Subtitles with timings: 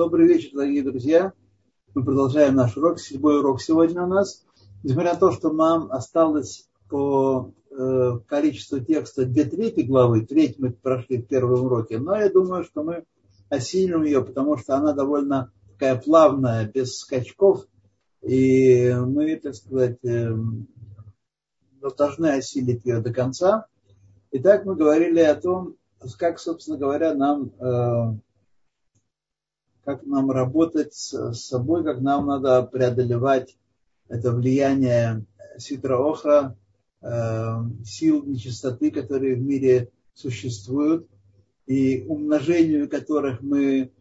[0.00, 1.34] Добрый вечер, дорогие друзья.
[1.94, 2.98] Мы продолжаем наш урок.
[2.98, 4.46] Седьмой урок сегодня у нас.
[4.82, 10.70] Несмотря на то, что нам осталось по э, количеству текста две трети главы, треть мы
[10.70, 13.04] прошли в первом уроке, но я думаю, что мы
[13.50, 17.66] осилим ее, потому что она довольно такая плавная, без скачков,
[18.22, 20.34] и мы, так сказать, э,
[21.98, 23.66] должны осилить ее до конца.
[24.30, 25.76] Итак, мы говорили о том,
[26.18, 28.14] как, собственно говоря, нам э,
[29.90, 33.56] как нам работать с собой, как нам надо преодолевать
[34.08, 35.24] это влияние
[35.58, 36.56] ситра
[37.02, 41.08] э, сил нечистоты, которые в мире существуют,
[41.66, 43.92] и умножению которых мы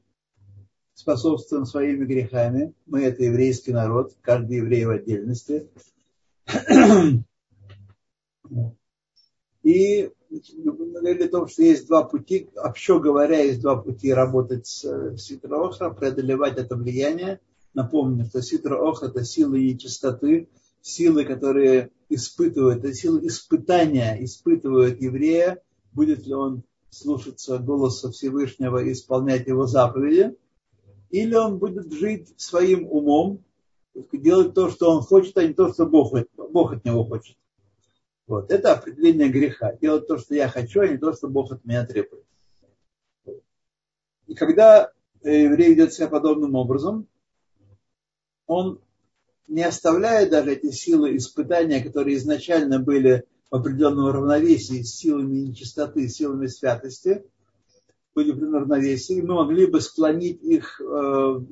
[0.94, 2.74] способствуем своими грехами.
[2.86, 5.70] Мы это еврейский народ, каждый еврей в отдельности.
[9.70, 10.12] И
[10.64, 15.16] говорили о том, что есть два пути, вообще говоря, есть два пути работать с э,
[15.16, 17.40] Ситра преодолевать это влияние.
[17.76, 20.50] Напомню, что Ситра это силы нечистоты,
[20.82, 25.62] силы, которые испытывают, это силы испытания, испытывают еврея,
[25.94, 30.36] будет ли он слушаться голоса Всевышнего и исполнять его заповеди,
[31.12, 33.44] или он будет жить своим умом,
[34.14, 36.16] делать то, что он хочет, а не то, что Бог,
[36.52, 37.38] Бог от него хочет.
[38.30, 38.52] Вот.
[38.52, 39.74] Это определение греха.
[39.82, 42.24] Делать то, что я хочу, а не то, что Бог от меня требует.
[44.28, 44.92] И когда
[45.24, 47.08] еврей ведет себя подобным образом,
[48.46, 48.80] он
[49.48, 56.08] не оставляет даже эти силы испытания, которые изначально были в определенном равновесии с силами нечистоты,
[56.08, 57.26] силами святости,
[58.14, 61.46] были в равновесии, мы могли бы склонить их э, в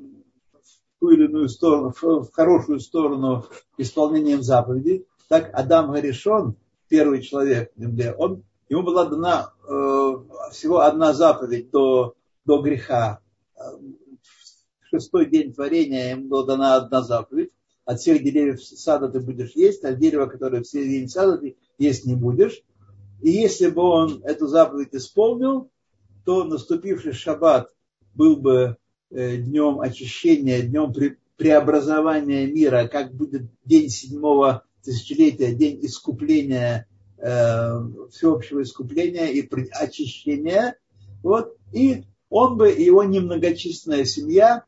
[1.00, 3.46] ту или иную сторону, в хорошую сторону
[3.78, 5.06] исполнением заповедей.
[5.26, 6.54] Так Адам Гаришон–
[6.88, 10.12] первый человек на земле, он, ему была дана э,
[10.52, 13.20] всего одна заповедь до, до греха.
[13.54, 17.50] В шестой день творения ему была дана одна заповедь.
[17.84, 22.04] От всех деревьев сада ты будешь есть, а дерево, которое все день сада ты есть
[22.04, 22.62] не будешь.
[23.22, 25.70] И если бы он эту заповедь исполнил,
[26.24, 27.70] то наступивший шаббат
[28.14, 28.76] был бы
[29.10, 30.92] э, днем очищения, днем
[31.36, 36.86] преобразования мира, как будет день седьмого тысячелетия, день искупления,
[37.18, 37.80] э,
[38.10, 40.76] всеобщего искупления и очищения.
[41.22, 41.56] Вот.
[41.72, 44.64] И он бы, его немногочисленная семья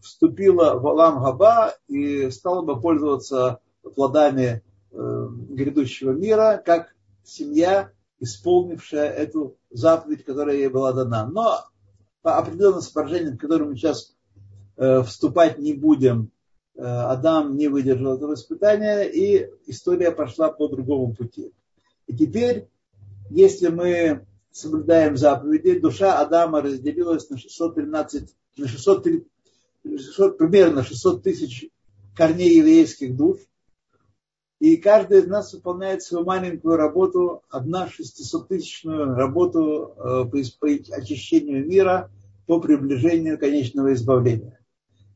[0.00, 3.60] вступила в Алам Габа и стала бы пользоваться
[3.94, 6.94] плодами э, грядущего мира, как
[7.24, 11.26] семья, исполнившая эту заповедь, которая ей была дана.
[11.26, 11.64] Но
[12.22, 14.14] по определенным соображениям, в которые мы сейчас
[14.76, 16.30] э, вступать не будем,
[16.78, 21.52] Адам не выдержал этого испытания, и история пошла по другому пути.
[22.06, 22.68] И теперь,
[23.30, 29.06] если мы соблюдаем заповеди, душа Адама разделилась на 613, на 600,
[29.84, 31.68] 600, примерно 600 тысяч
[32.16, 33.38] корней еврейских душ,
[34.60, 40.24] и каждый из нас выполняет свою маленькую работу, одна шестисоттысячную работу э,
[40.58, 42.10] по очищению мира,
[42.46, 44.58] по приближению конечного избавления.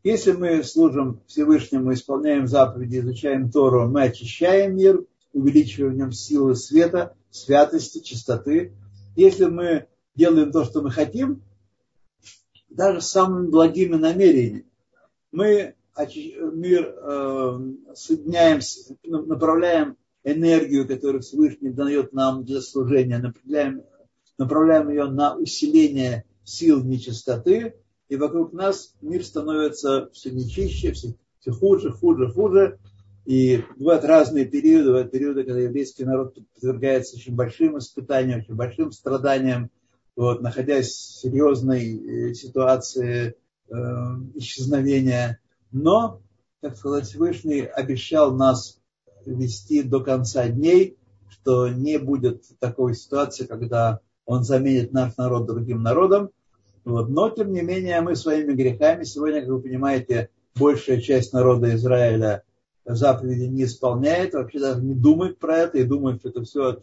[0.03, 6.57] Если мы служим Всевышнему, исполняем заповеди, изучаем Тору, мы очищаем мир, увеличиваем в нем силы
[6.57, 8.73] света, святости, чистоты.
[9.15, 9.87] Если мы
[10.17, 11.43] делаем то, что мы хотим,
[12.69, 14.67] даже с самыми благими намерениями,
[15.31, 17.61] мы мир э,
[17.95, 18.61] соединяем,
[19.05, 23.83] направляем энергию, которую Всевышний дает нам для служения, направляем,
[24.37, 27.77] направляем ее на усиление сил нечистоты,
[28.13, 32.79] и вокруг нас мир становится все нечище, все, все хуже, хуже, хуже.
[33.25, 38.93] И бывают разные периоды, бывают периоды, когда еврейский народ подвергается очень большим испытаниям, очень большим
[38.93, 39.71] страданиям,
[40.15, 41.85] вот, находясь в серьезной
[42.31, 43.35] э, ситуации
[43.71, 43.75] э,
[44.35, 45.41] исчезновения.
[45.71, 46.21] Но,
[46.61, 48.79] как сказать, Всевышний обещал нас
[49.25, 50.99] вести до конца дней,
[51.31, 56.31] что не будет такой ситуации, когда он заменит наш народ другим народом,
[56.85, 57.09] вот.
[57.09, 62.43] Но, тем не менее, мы своими грехами, сегодня, как вы понимаете, большая часть народа Израиля
[62.85, 66.77] заповеди не исполняет, вообще даже не думает про это и думает, что это все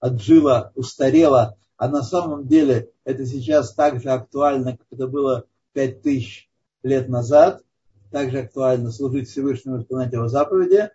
[0.00, 1.56] отжило, устарело.
[1.76, 6.48] А на самом деле это сейчас так же актуально, как это было пять тысяч
[6.82, 7.62] лет назад.
[8.10, 10.90] Также актуально служить Всевышнему, исполнять его заповеди.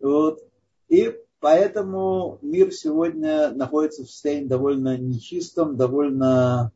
[0.00, 0.40] Вот.
[0.88, 6.72] И поэтому мир сегодня находится в состоянии довольно нечистом, довольно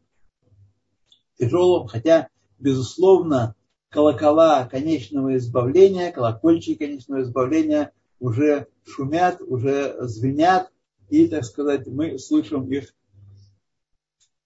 [1.39, 2.29] тяжелым, хотя,
[2.59, 3.55] безусловно,
[3.91, 10.71] колокола конечного избавления, колокольчики конечного избавления уже шумят, уже звенят,
[11.09, 12.95] и, так сказать, мы слышим их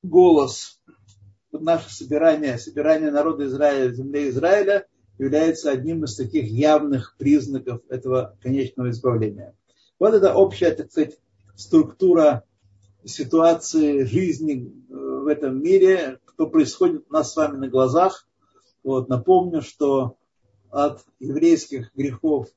[0.03, 0.81] голос.
[1.53, 4.87] наше собирание, собирание народа Израиля в земле Израиля
[5.19, 9.55] является одним из таких явных признаков этого конечного избавления.
[9.99, 11.19] Вот это общая, так сказать,
[11.57, 12.45] структура
[13.05, 18.27] ситуации жизни э, этом мире, что происходит у нас с вами на глазах.
[18.83, 20.17] Вот, напомню, что
[20.71, 22.49] от еврейских грехов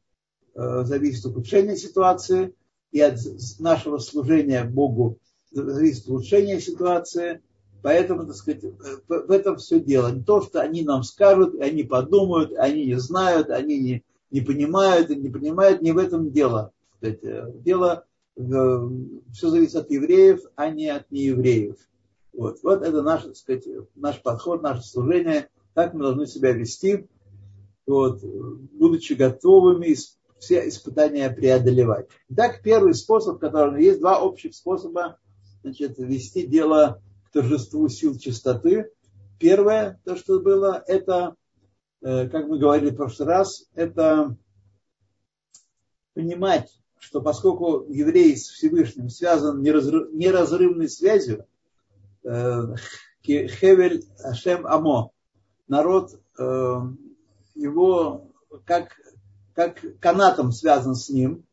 [0.55, 2.53] э, зависит ухудшение ситуации,
[2.91, 3.17] и от
[3.59, 5.17] нашего служения Богу
[5.51, 7.41] зависит улучшение ситуации.
[7.81, 8.63] Поэтому, так сказать,
[9.07, 10.09] в этом все дело.
[10.09, 15.09] Не то, что они нам скажут, они подумают, они не знают, они не, не понимают,
[15.09, 16.71] не понимают, не в этом дело.
[17.01, 18.05] Дело,
[18.35, 21.75] все зависит от евреев, а не от неевреев.
[22.33, 27.07] Вот, вот это наш, так сказать, наш подход, наше служение, как мы должны себя вести,
[27.85, 29.95] вот, будучи готовыми
[30.39, 32.09] все испытания преодолевать.
[32.29, 35.17] Итак, первый способ, который есть два общих способа
[35.61, 38.91] значит, вести дело к торжеству сил чистоты.
[39.39, 41.35] Первое, то, что было, это,
[42.01, 44.35] э, как мы говорили в прошлый раз, это
[46.13, 51.45] понимать, что поскольку еврей с Всевышним связан неразрывной связью,
[52.23, 55.11] Хевель Ашем Амо,
[55.67, 56.81] народ э,
[57.55, 58.31] его
[58.65, 58.95] как,
[59.53, 61.45] как канатом связан с ним.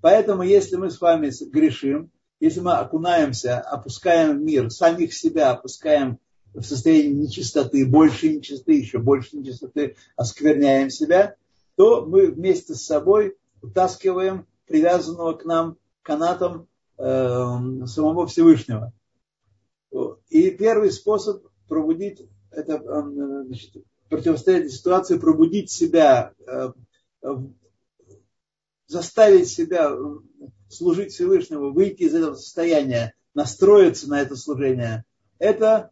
[0.00, 2.10] Поэтому, если мы с вами грешим,
[2.40, 6.18] если мы окунаемся, опускаем мир, самих себя опускаем
[6.54, 11.34] в состояние нечистоты, больше нечистоты, еще больше нечистоты, оскверняем себя,
[11.76, 18.92] то мы вместе с собой утаскиваем привязанного к нам канатом э, самого Всевышнего.
[20.28, 26.72] И первый способ пробудить, это э, значит, противостоять этой ситуации, пробудить себя, э,
[28.86, 29.96] заставить себя
[30.68, 35.04] служить Всевышнему, выйти из этого состояния, настроиться на это служение,
[35.38, 35.90] это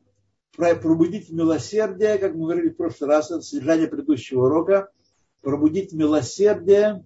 [0.56, 4.90] пробудить милосердие, как мы говорили в прошлый раз, это содержание предыдущего урока,
[5.42, 7.04] пробудить милосердие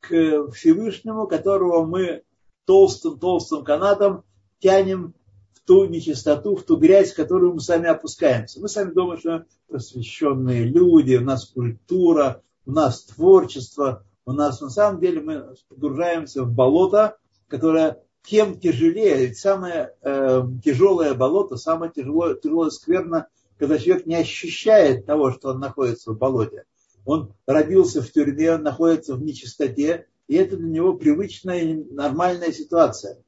[0.00, 2.22] к Всевышнему, которого мы
[2.64, 4.24] толстым-толстым канатом
[4.58, 5.14] тянем
[5.66, 8.60] ту нечистоту, в ту грязь, в которую мы сами опускаемся.
[8.60, 14.70] Мы сами думаем, что просвещенные люди, у нас культура, у нас творчество, у нас на
[14.70, 17.18] самом деле мы погружаемся в болото,
[17.48, 23.28] которое тем тяжелее, ведь самое э, тяжелое болото, самое тяжелое, тяжелое скверно,
[23.58, 26.64] когда человек не ощущает того, что он находится в болоте.
[27.04, 33.18] Он родился в тюрьме, он находится в нечистоте, и это для него привычная нормальная ситуация.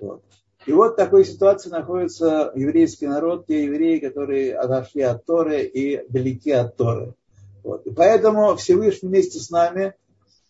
[0.00, 0.24] Вот.
[0.66, 6.04] И вот в такой ситуации находится еврейский народ, те евреи, которые отошли от Торы и
[6.08, 7.14] далеки от Торы.
[7.64, 7.86] Вот.
[7.86, 9.94] И поэтому Всевышний вместе с нами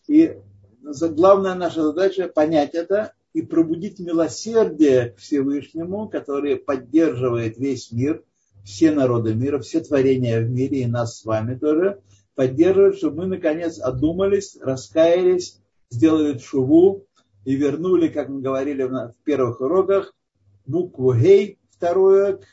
[0.07, 0.37] и
[0.83, 8.23] главная наша задача понять это и пробудить милосердие к Всевышнему, который поддерживает весь мир,
[8.65, 12.01] все народы мира, все творения в мире и нас с вами тоже,
[12.35, 15.59] поддерживает, чтобы мы наконец одумались, раскаялись,
[15.91, 17.07] сделали шуву
[17.45, 20.15] и вернули, как мы говорили в первых уроках,
[20.67, 22.45] букву Гей, второе, к,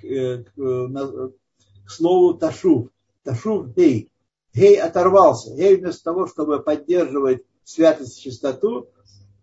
[0.00, 1.32] к, к,
[1.84, 2.88] к слову Ташув.
[3.22, 4.10] Ташув Гей.
[4.54, 5.54] Гей оторвался.
[5.54, 8.88] Гей вместо того, чтобы поддерживать святость и чистоту,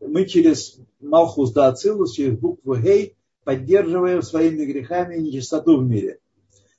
[0.02, 6.20] мы через Малхус да Ацилус, через букву Гей поддерживаем своими грехами нечистоту в мире.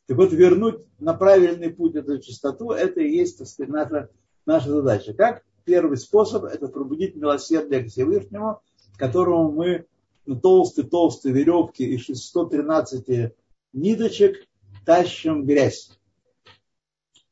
[0.07, 4.11] Так вот, вернуть на правильный путь эту чистоту, это и есть, так сказать, наша,
[4.45, 5.15] наша задача.
[5.15, 5.43] Как?
[5.71, 8.61] Первый способ– это пробудить милосердие к Всевышнему,
[8.97, 9.87] которому мы
[10.27, 13.33] на толстые-толстые веревки из 613
[13.73, 14.49] ниточек
[14.85, 15.97] тащим грязь.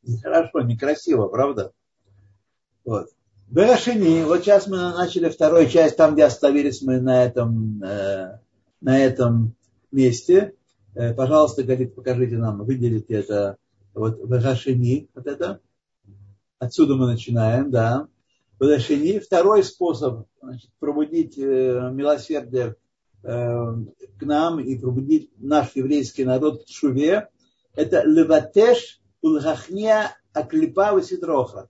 [0.04, 1.72] Нехорошо, некрасиво, правда?
[2.84, 3.08] Вот.
[3.48, 8.38] Берашини, вот сейчас мы начали вторую часть, там, где остановились мы на этом, э,
[8.80, 9.56] на этом
[9.90, 10.54] месте.
[10.94, 13.56] Э, пожалуйста, говорит, покажите нам, выделите это,
[13.94, 15.60] вот Берашини, вот это.
[16.60, 18.06] Отсюда мы начинаем, да.
[18.58, 19.18] Берашини.
[19.18, 22.76] Второй способ значит, пробудить э, милосердие
[23.20, 27.28] к нам и пробудить наш еврейский народ к шуве,
[27.74, 31.68] это леватеш Улгахния Аклипа Васидроха.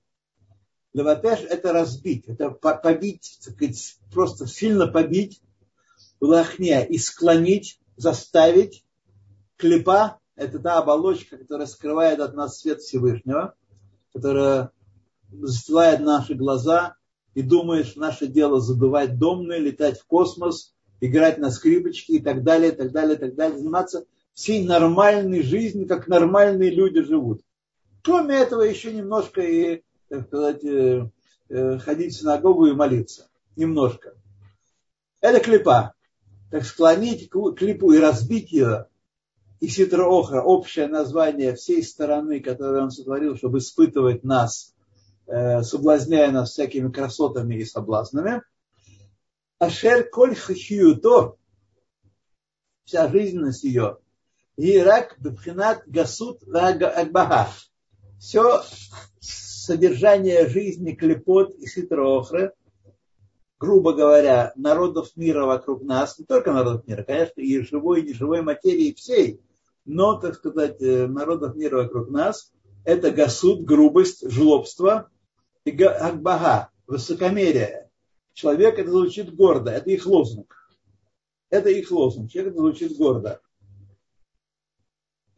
[0.93, 5.41] Леватеш– это разбить, это побить, так сказать, просто сильно побить,
[6.21, 8.85] улахния и склонить, заставить.
[9.57, 13.55] Клипа– это та оболочка, которая скрывает от нас свет Всевышнего,
[14.13, 14.71] которая
[15.31, 16.97] застилает наши глаза
[17.35, 22.43] и думает, что наше дело забывать домны, летать в космос, играть на скрипочке и так
[22.43, 24.05] далее, так далее, так далее, заниматься
[24.35, 27.43] всей нормальной жизнью, как нормальные люди живут.
[28.03, 31.11] Кроме этого, еще немножко и, так сказать, э,
[31.49, 33.29] э, ходить в синагогу и молиться.
[33.57, 34.15] Немножко.
[35.21, 35.95] Это клипа.
[36.51, 38.87] Так склонить клипу и разбить ее,
[39.61, 44.75] и ситра охра, общее название всей стороны, которую он сотворил, чтобы испытывать нас,
[45.29, 48.43] соблазняя нас всякими красотами и соблазнами.
[49.59, 51.37] Ашер коль хахиюто,
[52.85, 53.99] вся жизненность ее,
[54.57, 57.49] Ирак бхинат гасут агбаха.
[58.19, 58.63] Все
[59.21, 62.53] содержание жизни клепот и ситроохры,
[63.61, 68.43] грубо говоря, народов мира вокруг нас, не только народов мира, конечно, и живой, и неживой
[68.43, 69.41] материи всей,
[69.85, 72.53] но, так сказать, э, народов мира вокруг нас,
[72.85, 75.11] это гасут, грубость, жлобство
[75.69, 77.91] и агбага, высокомерие.
[78.33, 80.55] Человек это звучит гордо, это их лозунг.
[81.51, 82.31] Это их лозунг.
[82.31, 83.41] Человек это звучит гордо.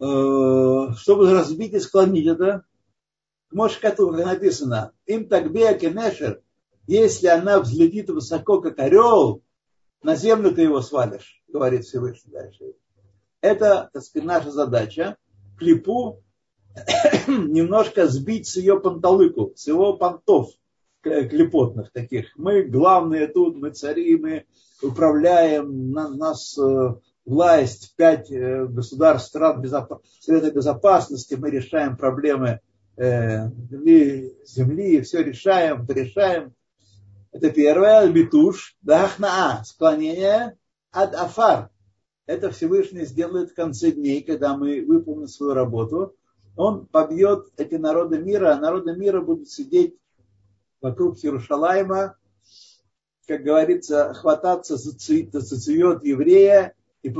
[0.00, 2.64] Э, чтобы разбить и склонить это,
[3.50, 6.42] может, как написано, им так кенешер,
[6.86, 9.42] если она взлетит высоко, как орел,
[10.02, 12.74] на землю ты его свалишь, говорит Всевышний дальше.
[13.40, 15.16] Это, так сказать, наша задача,
[15.58, 16.22] клипу
[17.28, 20.50] немножко сбить с ее панталыку, с его понтов
[21.02, 22.26] клепотных таких.
[22.36, 24.44] Мы главные тут, мы цари, мы
[24.82, 30.00] управляем, нас э, власть, пять э, государств, стран безопас...
[30.20, 32.60] Совета Безопасности, мы решаем проблемы
[32.96, 36.54] э, земли, земли, все решаем, решаем.
[37.32, 40.56] Это первое, битуш, дахнаа, склонение
[40.92, 41.70] ад афар.
[42.26, 46.14] Это Всевышний сделает в конце дней, когда мы выполним свою работу.
[46.60, 49.96] Он побьет эти народы мира, а народы мира будут сидеть
[50.82, 52.16] вокруг Иерушалайма,
[53.26, 57.14] как говорится, хвататься за цвет еврея и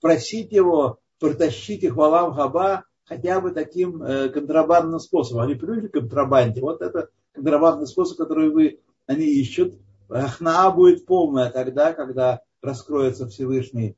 [0.00, 5.44] просить его протащить их в Алам Хаба хотя бы таким э, контрабандным способом.
[5.44, 6.60] Они привыкли к контрабанде.
[6.60, 9.74] Вот это контрабандный способ, который вы, они ищут.
[10.10, 13.96] Ахнаа будет полная тогда, когда раскроется Всевышний.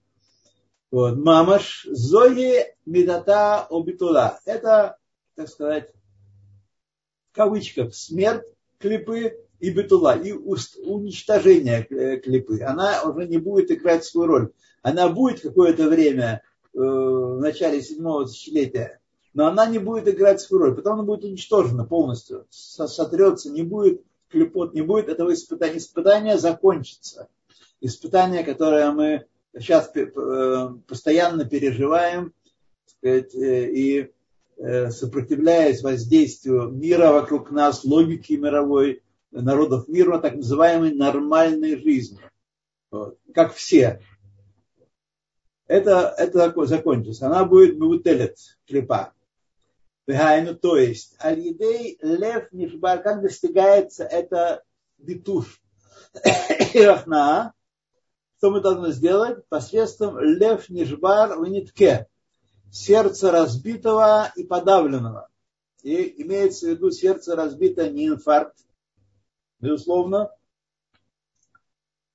[0.97, 1.17] Вот.
[1.19, 4.41] Мамаш Зои Медата Обитула.
[4.47, 4.97] Это,
[5.35, 5.93] так сказать,
[7.31, 8.47] в кавычках, смерть
[8.79, 11.83] клипы и битула, и уничтожение
[12.21, 12.63] клипы.
[12.63, 14.53] Она уже не будет играть свою роль
[14.87, 19.01] она будет какое-то время э, в начале седьмого тысячелетия,
[19.35, 24.03] но она не будет играть свою роль, потом она будет уничтожена полностью, сотрется, не будет
[24.29, 25.79] клепот, не будет этого испытания.
[25.79, 27.27] Испытание закончится.
[27.81, 29.27] Испытание, которое мы
[29.59, 30.07] сейчас э,
[30.87, 32.33] постоянно переживаем
[32.87, 34.13] сказать, э, и
[34.91, 42.19] сопротивляясь воздействию мира вокруг нас, логики мировой, народов мира, так называемой нормальной жизни.
[43.35, 44.01] Как все
[45.67, 47.27] это, это закончится.
[47.27, 49.13] Она будет мутелет, клепа.
[50.07, 54.63] То есть, аль-едей лев нишбар, как достигается это
[54.99, 55.61] битуш.
[56.75, 57.55] Ирахна,
[58.39, 59.47] что мы должны сделать?
[59.49, 62.07] Посредством лев нишбар в нитке.
[62.71, 65.29] Сердце разбитого и подавленного.
[65.83, 68.57] И имеется в виду сердце разбитое не инфаркт,
[69.61, 70.31] безусловно,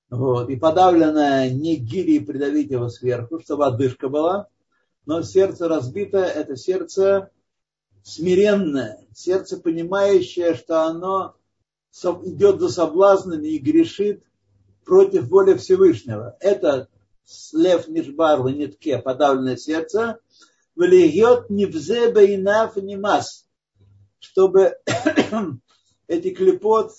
[0.09, 4.49] вот, и подавленное не гири придавить его сверху, чтобы отдышка была,
[5.05, 7.31] но сердце разбитое, это сердце
[8.03, 11.35] смиренное, сердце понимающее, что оно
[12.25, 14.25] идет за соблазнами и грешит
[14.85, 16.37] против воли Всевышнего.
[16.39, 16.89] Это
[17.53, 20.19] лев нишбар в нитке, подавленное сердце,
[20.75, 23.47] влияет не взе бейнаф не мас,
[24.19, 24.77] чтобы
[26.07, 26.93] эти клепот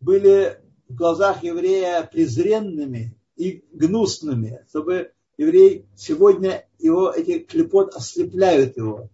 [0.00, 9.10] были в глазах еврея презренными и гнусными, чтобы еврей сегодня его, эти клепот ослепляют его.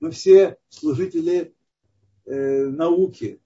[0.00, 1.54] Мы все служители
[2.24, 3.40] э, науки,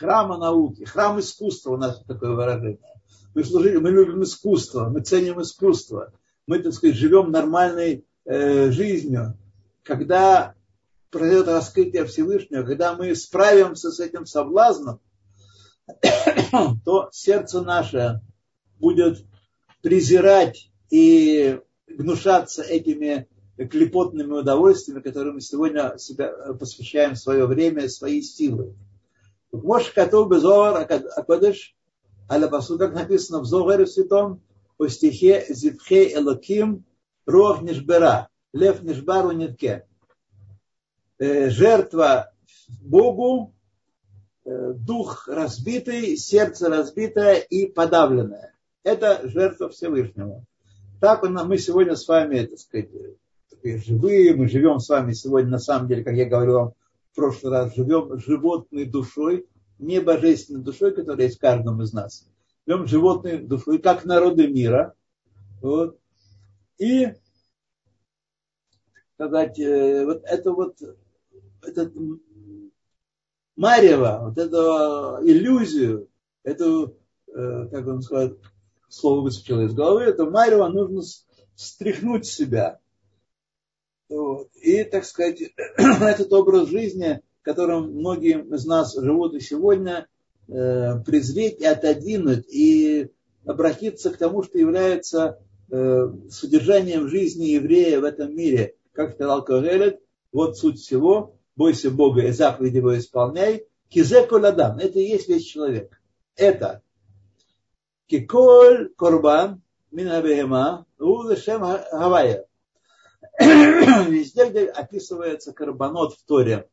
[0.00, 2.78] храма науки, храм искусства у нас такое выражение.
[3.34, 6.12] Мы, служили, мы любим искусство, мы ценим искусство,
[6.46, 9.36] мы, так сказать, живем нормальной э, жизнью.
[9.82, 10.54] Когда
[11.10, 15.00] произойдет раскрытие Всевышнего, когда мы справимся с этим соблазном,
[16.84, 18.22] то сердце наше
[18.78, 19.22] будет
[19.82, 23.28] презирать и гнушаться этими
[23.70, 28.74] клепотными удовольствиями, которыми сегодня себя посвящаем свое время, свои силы.
[29.52, 31.74] Мош Катов Безовар Акадыш,
[32.30, 34.42] аля пасу, как написано в Зогаре Святом,
[34.76, 36.84] по стихе Зивхе Элоким
[37.26, 39.86] Руах Нишбера, Лев Нишбару Нитке.
[41.18, 42.32] Жертва
[42.80, 43.52] Богу
[44.44, 48.54] дух разбитый, сердце разбитое и подавленное.
[48.82, 50.44] Это жертва Всевышнего.
[51.00, 52.88] Так мы сегодня с вами, так сказать,
[53.62, 56.72] живые, мы живем с вами сегодня, на самом деле, как я говорил вам
[57.12, 59.46] в прошлый раз, живем животной душой,
[59.78, 62.28] не божественной душой, которая есть в каждом из нас.
[62.66, 64.94] Живем животной душой, как народы мира.
[65.60, 65.98] Вот.
[66.78, 67.12] И
[69.14, 70.76] сказать, э, вот это вот,
[71.62, 71.92] этот
[73.56, 76.08] Марева, вот эту иллюзию,
[76.42, 78.38] эту, э, как он сказал,
[78.88, 81.02] слово выскочило из головы, это Марева нужно
[81.54, 82.80] стряхнуть себя.
[84.10, 84.48] Вот.
[84.56, 85.40] И, так сказать,
[85.76, 90.08] этот образ жизни, которым многие из нас живут и сегодня,
[90.48, 93.10] э, презреть и отодвинуть, и
[93.46, 95.38] обратиться к тому, что является
[95.70, 98.74] э, содержанием жизни еврея в этом мире.
[98.92, 100.00] Как сказал Когелет,
[100.32, 105.44] вот суть всего, бойся Бога и заповеди его исполняй, кизе коладам, это и есть весь
[105.44, 106.00] человек.
[106.36, 106.82] Это
[108.06, 109.62] киколь корбан
[109.92, 112.46] минабехема у лешем гавая.
[114.10, 116.68] Везде, где описывается карбонот в Торе,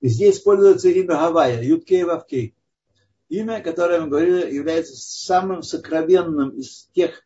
[0.00, 2.56] везде используется имя Гавайя, Юткей Вавкей.
[3.28, 7.22] Имя, которое мы говорили, является самым сокровенным из тех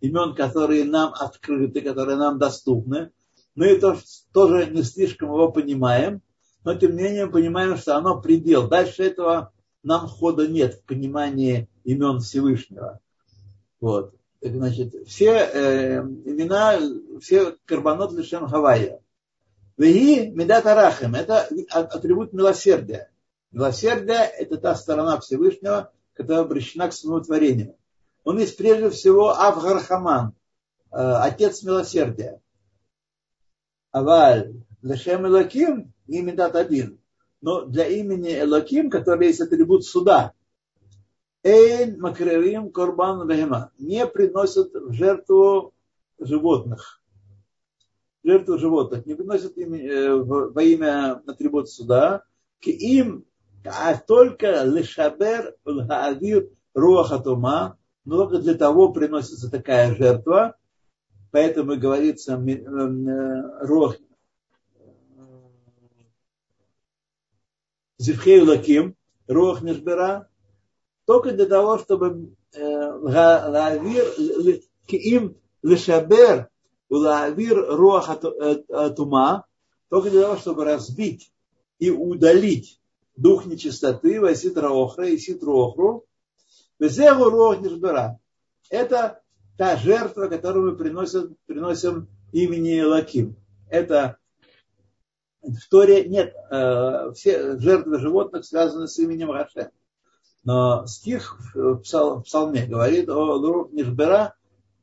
[0.00, 3.12] имен, которые нам открыты, которые нам доступны.
[3.54, 3.96] Мы это
[4.32, 6.22] тоже не слишком его понимаем,
[6.64, 8.68] но тем не менее понимаем, что оно предел.
[8.68, 9.52] Дальше этого
[9.84, 13.00] нам хода нет в понимании имен Всевышнего.
[13.80, 14.19] Вот.
[14.42, 16.78] Значит, все э, имена,
[17.20, 19.00] все карбонот лишем Хавайя.
[19.76, 23.10] Веги медат арахем, это атрибут милосердия.
[23.52, 27.76] Милосердие– это та сторона Всевышнего, которая обращена к своему творению.
[28.24, 30.34] Он есть прежде всего Авгархаман,
[30.90, 32.40] э, отец милосердия.
[33.90, 36.98] Аваль, Лешем Элаким, имя дат один.
[37.40, 40.32] Но для имени Элаким, который есть атрибут суда,
[41.42, 45.72] Эйн Макревим Корбан Вехема, не приносят в жертву
[46.18, 47.02] животных.
[48.22, 49.06] Жертву животных.
[49.06, 52.24] Не приносят им, э, во имя атрибут суда.
[52.60, 53.24] К им
[53.64, 57.78] а только лишабер гаавир руахатума,
[58.08, 60.56] только для того приносится такая жертва,
[61.30, 62.36] поэтому говорится
[63.60, 63.96] руах
[67.98, 68.96] зивхей лаким,
[69.28, 70.29] руах нишбера,
[71.06, 74.04] только для того, чтобы лавир
[74.88, 76.48] им лишабер
[76.88, 78.20] лавир руах
[78.96, 79.46] тума,
[79.88, 81.32] только для того, чтобы разбить
[81.78, 82.80] и удалить
[83.16, 86.06] дух нечистоты, васитра охра и ситру охру.
[86.78, 88.18] Везегу рух нишбера.
[88.70, 89.20] Это
[89.58, 93.36] та жертва, которую мы приносим, приносим имени Лаким.
[93.68, 94.16] Это
[95.42, 99.70] в Торе нет, э, все жертвы животных связаны с именем Раше.
[100.42, 101.78] Но стих в
[102.22, 104.34] псалме говорит о рух нишбера,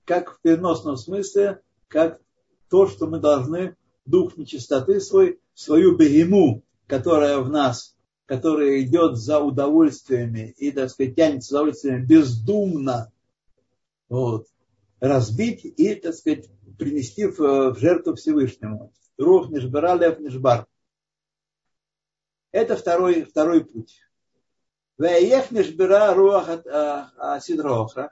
[0.05, 2.21] как в переносном смысле, как
[2.69, 9.39] то, что мы должны дух нечистоты свой, свою бегему, которая в нас который идет за
[9.39, 13.11] удовольствиями и, так сказать, тянется за удовольствиями бездумно,
[14.09, 14.47] вот,
[14.99, 18.93] разбить и, так сказать, принести в, в жертву Всевышнему.
[19.17, 20.67] Рух нишбара, лев нишбар.
[22.51, 24.01] Это второй, второй путь.
[24.97, 26.49] Ваех нишбара руах
[27.41, 28.11] сидроохра.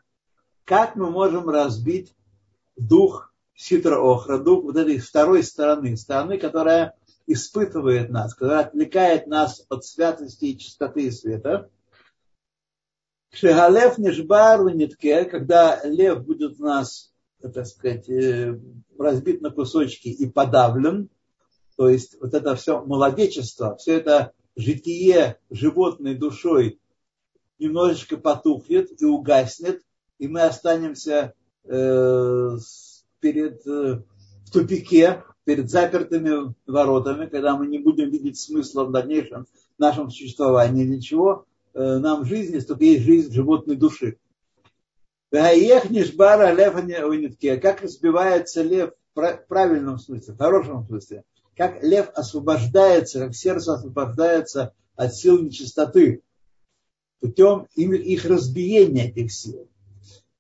[0.66, 2.16] Как мы можем разбить
[2.76, 6.96] дух ситроохра, дух вот этой второй стороны, стороны, которая
[7.28, 11.70] испытывает нас, когда отвлекает нас от святости и чистоты и света.
[13.32, 18.60] Шегалев нишбар нитке, когда лев будет у нас, так сказать, э,
[18.98, 21.10] разбит на кусочки и подавлен,
[21.76, 26.80] то есть вот это все молодечество, все это житие животной душой
[27.60, 29.82] немножечко потухнет и угаснет,
[30.18, 32.58] и мы останемся э,
[33.20, 34.02] перед э,
[34.46, 40.86] в тупике, перед запертыми воротами, когда мы не будем видеть смысла в дальнейшем нашем существовании,
[40.86, 44.18] ничего, э, нам жизни, только есть жизнь животной души.
[45.32, 45.56] Как
[47.82, 51.24] разбивается лев в правильном смысле, в хорошем смысле,
[51.56, 56.22] как лев освобождается, как сердце освобождается от сил нечистоты
[57.20, 59.68] путем их разбиения, этих сил.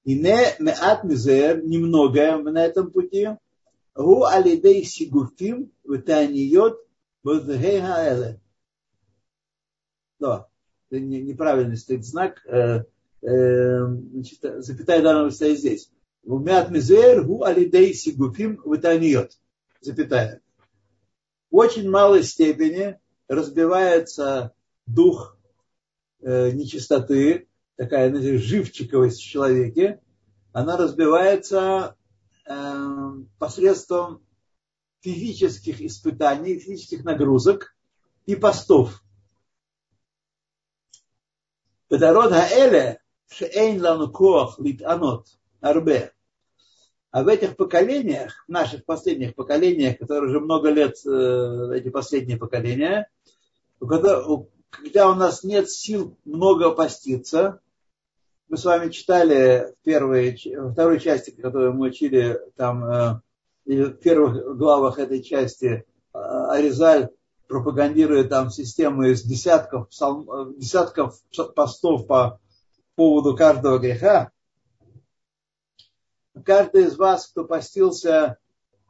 [0.04, 3.30] И не меат мизер, немногое на этом пути,
[3.96, 6.78] гу алидей сигуфим витаниот
[7.24, 8.40] бозгейгаэле.
[10.20, 10.48] Да,
[10.92, 12.84] неправильный стоит знак, э,
[13.22, 15.90] э, значит, запятая данного стоит здесь.
[16.24, 19.32] Меат мизер, гу алидей сигуфим витаниот.
[19.82, 20.42] Запятая
[21.56, 24.54] очень малой степени разбивается
[24.86, 25.38] дух
[26.22, 30.02] э, нечистоты, такая знаете, живчиковость в человеке,
[30.52, 31.96] она разбивается
[32.46, 32.88] э,
[33.40, 34.26] посредством
[35.00, 37.76] физических испытаний, физических нагрузок
[38.26, 39.02] и постов.
[41.88, 45.28] Педарод Хаэле Шейн Ланукох Лит Анот
[45.62, 46.15] Арбе.
[47.16, 53.10] А в этих поколениях, наших последних поколениях, которые уже много лет, э, эти последние поколения,
[53.80, 54.22] когда,
[54.70, 57.62] когда у нас нет сил много поститься,
[58.50, 63.22] мы с вами читали в первой, во второй части, которую мы учили там, э,
[63.66, 67.12] в первых главах этой части, э, Аризаль
[67.48, 69.88] пропагандирует там систему из десятков,
[70.58, 71.18] десятков
[71.56, 72.42] постов по
[72.96, 74.34] поводу каждого греха,
[76.44, 78.38] каждый из вас, кто постился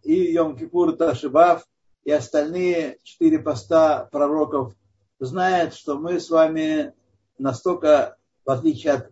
[0.03, 1.65] и Йом-Кипур Ташибав,
[2.03, 4.75] и остальные четыре поста пророков,
[5.19, 6.93] знает, что мы с вами
[7.37, 9.11] настолько, в отличие от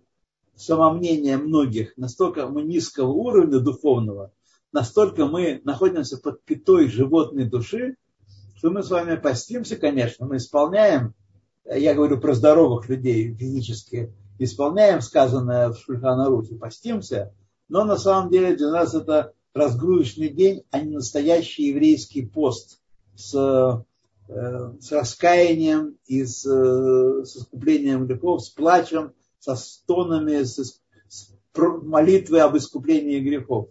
[0.56, 4.32] самомнения многих, настолько мы низкого уровня духовного,
[4.72, 7.96] настолько мы находимся под пятой животной души,
[8.56, 11.16] что мы с вами постимся, конечно, мы исполняем,
[11.66, 17.34] я говорю про здоровых людей физически, исполняем сказанное в Шульханарухе, постимся,
[17.70, 22.80] но на самом деле для нас это разгрузочный день, а не настоящий еврейский пост
[23.16, 23.36] с,
[24.28, 31.34] э, с раскаянием и с, э, с искуплением грехов, с плачем, со стонами, с, с
[31.56, 33.70] молитвой об искуплении грехов.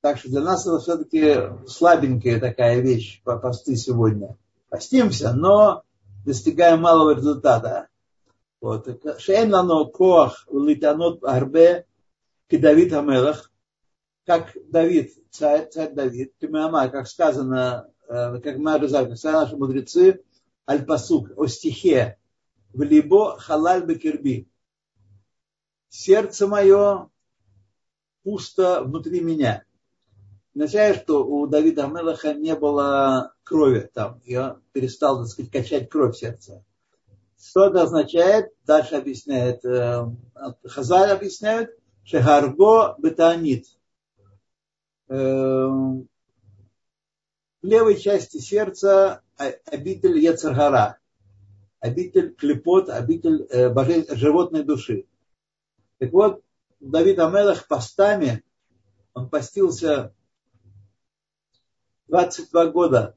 [0.00, 4.36] Так что для нас это все-таки слабенькая такая вещь по посты сегодня.
[4.70, 5.82] Постимся, но
[6.24, 7.88] достигаем малого результата.
[8.60, 8.88] Вот.
[9.18, 9.90] Шейн лано
[10.52, 11.86] литанот арбе
[12.56, 13.52] Давид Амелах,
[14.24, 20.22] как Давид, царь, царь Давид, Кимама, как сказано, э, как мы сказали наши мудрецы,
[20.68, 22.18] Аль-Пасук, о стихе,
[22.72, 24.48] в либо халаль бекерби.
[25.88, 27.10] Сердце мое
[28.22, 29.64] пусто внутри меня.
[30.54, 34.20] Означает, что у Давида Амелаха не было крови там.
[34.24, 36.64] Я перестал, так сказать, качать кровь в сердце.
[37.40, 38.52] Что это означает?
[38.66, 40.04] Дальше объясняет, э,
[40.64, 41.77] Хазаль объясняет,
[42.08, 43.66] Шегарго бетанит.
[45.08, 46.08] Эм,
[47.60, 51.00] в левой части сердца обитель Яцергара,
[51.80, 55.04] обитель клепот, обитель э, животной души.
[55.98, 56.42] Так вот,
[56.80, 58.42] Давид Амелах постами,
[59.12, 60.14] он постился
[62.06, 63.16] 22 года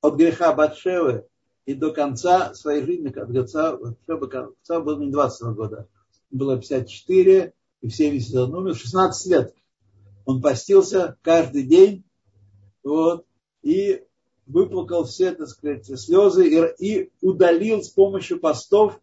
[0.00, 1.28] от греха Батшевы
[1.66, 3.76] и до конца своей жизни, от конца,
[4.06, 5.88] до конца было не 22 года,
[6.30, 9.54] было 54, и в 71 умер, 16 лет.
[10.24, 12.04] Он постился каждый день,
[12.82, 13.24] вот,
[13.62, 14.02] и
[14.46, 19.00] выплакал все, так сказать, слезы и, и удалил с помощью постов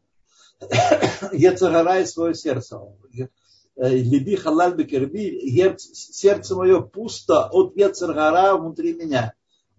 [1.31, 2.81] Ецарара из своего сердца.
[3.75, 9.33] Либи халаль бекерби, сердце мое пусто от Ецаргара внутри меня.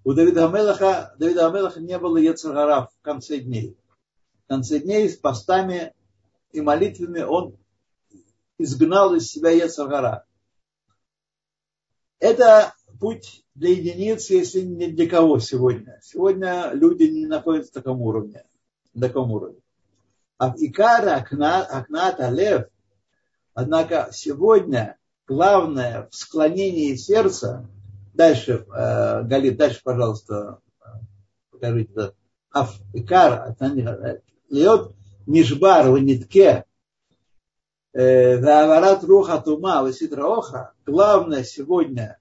[0.04, 3.76] У Давида Амелаха, Давида Амелаха не было Ецаргара в конце дней.
[4.44, 5.94] В конце дней с постами
[6.52, 7.56] и молитвами он
[8.58, 10.24] изгнал из себя Ецагара.
[12.18, 16.00] Это путь для единиц, если не для кого сегодня.
[16.02, 18.44] Сегодня люди не находятся в таком уровне.
[18.94, 19.60] На таком уровне.
[20.38, 22.66] А Икара Акнат Алев,
[23.54, 27.68] однако сегодня главное в склонении сердца,
[28.14, 30.60] дальше, э, Галит, дальше, пожалуйста,
[31.50, 32.12] покажите,
[32.50, 33.54] Аф Икар,
[34.48, 34.92] Льет
[35.26, 35.98] Мишбар в
[37.96, 42.18] нитке Ваварат руха тума васитраоха, главное сегодня,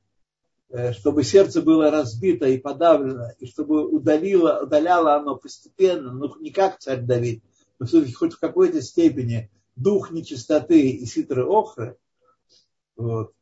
[0.70, 6.52] э, чтобы сердце было разбито и подавлено, и чтобы удалило, удаляло оно постепенно, ну не
[6.52, 7.44] как царь Давид,
[7.80, 11.98] но все-таки хоть в какой-то степени дух нечистоты и ситры охры,
[12.96, 13.34] вот.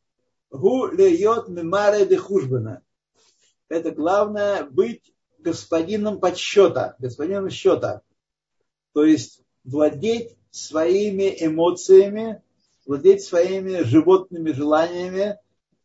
[0.50, 2.82] Гу льет мемаре де хужбана.
[3.68, 8.02] Это главное быть господином подсчета, господином счета.
[8.92, 12.40] То есть владеть своими эмоциями,
[12.86, 15.36] владеть своими животными желаниями,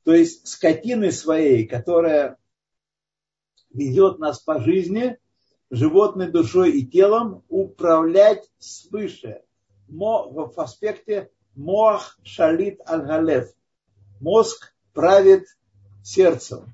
[0.03, 2.37] то есть скотиной своей, которая
[3.73, 5.17] ведет нас по жизни,
[5.71, 9.41] животной душой и телом, управлять свыше.
[9.87, 13.47] Мо, в аспекте мох шалит аль
[14.19, 15.47] Мозг правит
[16.03, 16.71] сердцем.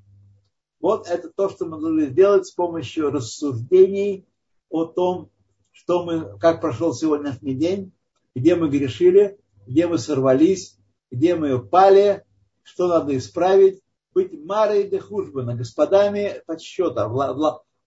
[0.81, 4.25] Вот это то, что мы должны сделать с помощью рассуждений
[4.69, 5.29] о том,
[5.75, 7.91] что мы, как прошел сегодняшний день,
[8.33, 10.77] где мы грешили, где мы сорвались,
[11.11, 12.23] где мы упали,
[12.63, 13.81] что надо исправить,
[14.13, 17.09] быть марой де хужбана, господами подсчета,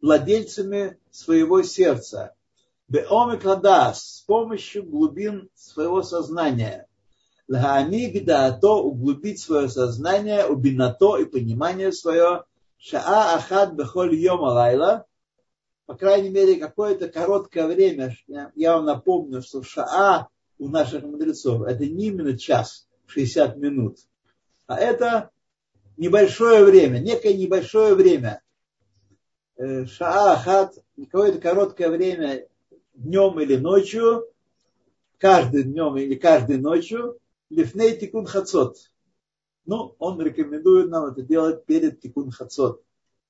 [0.03, 2.35] владельцами своего сердца.
[2.89, 6.87] Беомикладас, с помощью глубин своего сознания.
[7.49, 8.27] Лагамиг
[8.61, 12.45] то углубить свое сознание, убинато и понимание свое.
[12.77, 15.07] Шаа ахад бехоль йом алайла,
[15.89, 18.15] по крайней мере, какое-то короткое время,
[18.55, 23.97] я вам напомню, что шаа у наших мудрецов это не именно час, 60 минут.
[24.67, 25.31] А это
[25.97, 28.43] небольшое время, некое небольшое время.
[29.57, 32.47] Э, Шаахат, какое-то короткое время
[32.93, 34.27] днем или ночью,
[35.17, 38.77] каждый днем или каждой ночью, лифней тикун хацот.
[39.65, 42.83] Ну, он рекомендует нам это делать перед тикун хацот,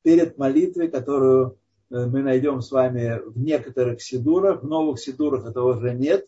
[0.03, 1.58] перед молитвой, которую
[1.91, 6.27] мы найдем с вами в некоторых сидурах, в новых сидурах этого уже нет,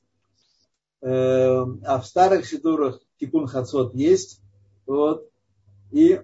[1.02, 4.40] э, а в старых сидурах тикун хацот есть.
[4.86, 5.28] Вот.
[5.92, 6.20] И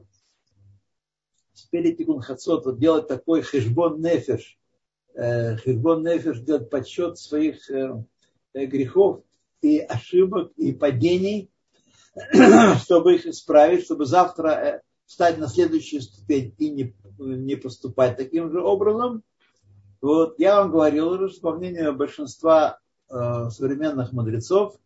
[1.71, 4.59] перед тикун хацот вот делать такой хешбон нефеш,
[5.17, 8.05] Э, Хижбон Нефеш делать подсчет своих э,
[8.53, 9.23] э, грехов
[9.63, 11.51] и ошибок и падений,
[12.83, 18.63] чтобы их исправить, чтобы завтра встать на следующую ступень и не, не поступать таким же
[18.63, 19.23] образом.
[20.01, 24.77] Вот, я вам говорил уже, что по мнению большинства э, современных мудрецов,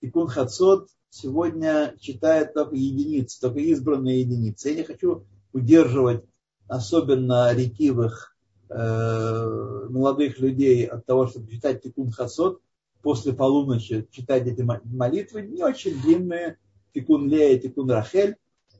[0.00, 4.70] Икун Хацот сегодня читает только единицы, только избранные единицы.
[4.70, 6.24] Я не хочу удерживать
[6.68, 8.32] особенно ретивых
[8.74, 12.62] Э, молодых людей от того, чтобы читать Тикун Хасот
[13.02, 16.56] после полуночи, читать эти молитвы, не очень длинные,
[16.94, 18.36] Тикун Лея, Тикун Рахель,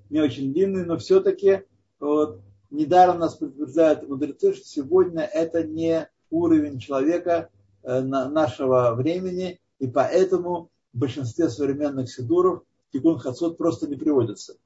[0.08, 1.64] не очень длинные, но все-таки
[2.00, 2.40] вот,
[2.72, 7.50] недаром нас подтверждают мудрецы, что сегодня это не уровень человека
[7.82, 14.56] э, нашего времени, и поэтому в большинстве современных сидуров Тикун Хасот просто не приводится.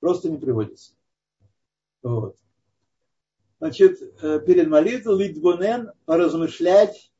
[0.00, 0.92] Просто не приводится.
[2.02, 2.36] Вот.
[3.58, 7.12] Значит, э, перед молитвой литгунен поразмышлять.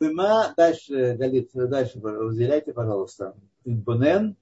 [0.00, 3.34] Быма, дальше, Галит, дальше разделяйте, пожалуйста.
[3.64, 4.36] Литгунен.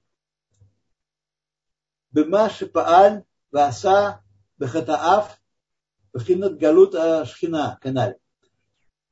[2.11, 4.24] Быма шипааль васа
[4.57, 5.39] бехатааф
[6.13, 6.93] бхинат галут
[7.27, 8.17] шхина, каналь.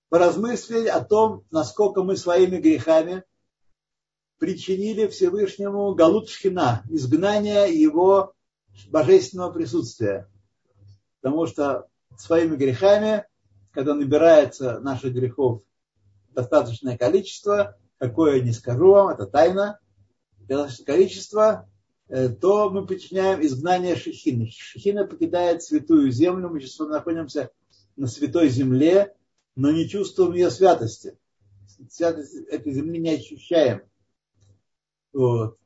[0.10, 3.24] Поразмыслить о том, насколько мы своими грехами
[4.38, 8.34] причинили Всевышнему галут шхина, изгнание его
[8.90, 10.28] божественного присутствия
[11.22, 13.26] Потому что своими грехами,
[13.72, 15.62] когда набирается наших грехов
[16.32, 19.80] достаточное количество, какое не скажу вам, это тайна,
[20.40, 21.73] достаточное количество, э,
[22.08, 24.50] то мы причиняем изгнание Шехины.
[24.52, 27.50] Шехина покидает святую землю, мы сейчас находимся
[27.96, 29.16] на святой земле,
[29.56, 31.18] но не чувствуем ее святости.
[31.90, 33.82] Святость этой земли не ощущаем.
[35.12, 35.58] Вот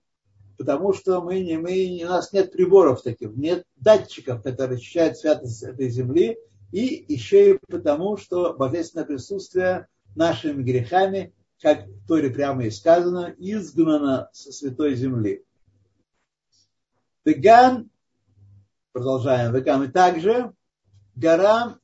[0.58, 5.64] потому что мы не, мы, у нас нет приборов таких, нет датчиков, которые ощущают святость
[5.64, 6.38] этой земли,
[6.72, 13.34] и еще и потому, что божественное присутствие нашими грехами, как в Торе прямо и сказано,
[13.38, 15.44] изгнано со святой земли.
[17.28, 17.90] Веган,
[18.94, 20.54] продолжаем, веган, и также
[21.16, 21.80] гарам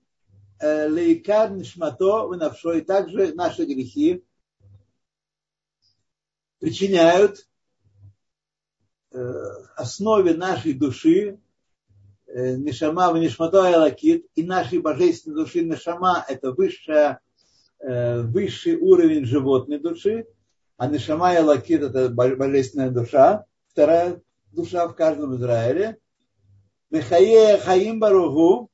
[0.59, 4.23] э, лейкар нишмато вынавшо, и также наши грехи
[6.59, 7.45] причиняют
[9.13, 9.43] Э,
[9.75, 11.37] основе нашей души,
[12.25, 15.61] э, Нишама в Нишмато Алакит, и нашей божественной души.
[15.61, 17.19] Нишама– это высшая,
[17.77, 20.25] э, высший уровень животной души,
[20.77, 24.19] а Нишама и Алакит– это божественная душа, вторая
[24.53, 25.99] душа в каждом Израиле.
[26.89, 28.69] Мехае Хаим Баругу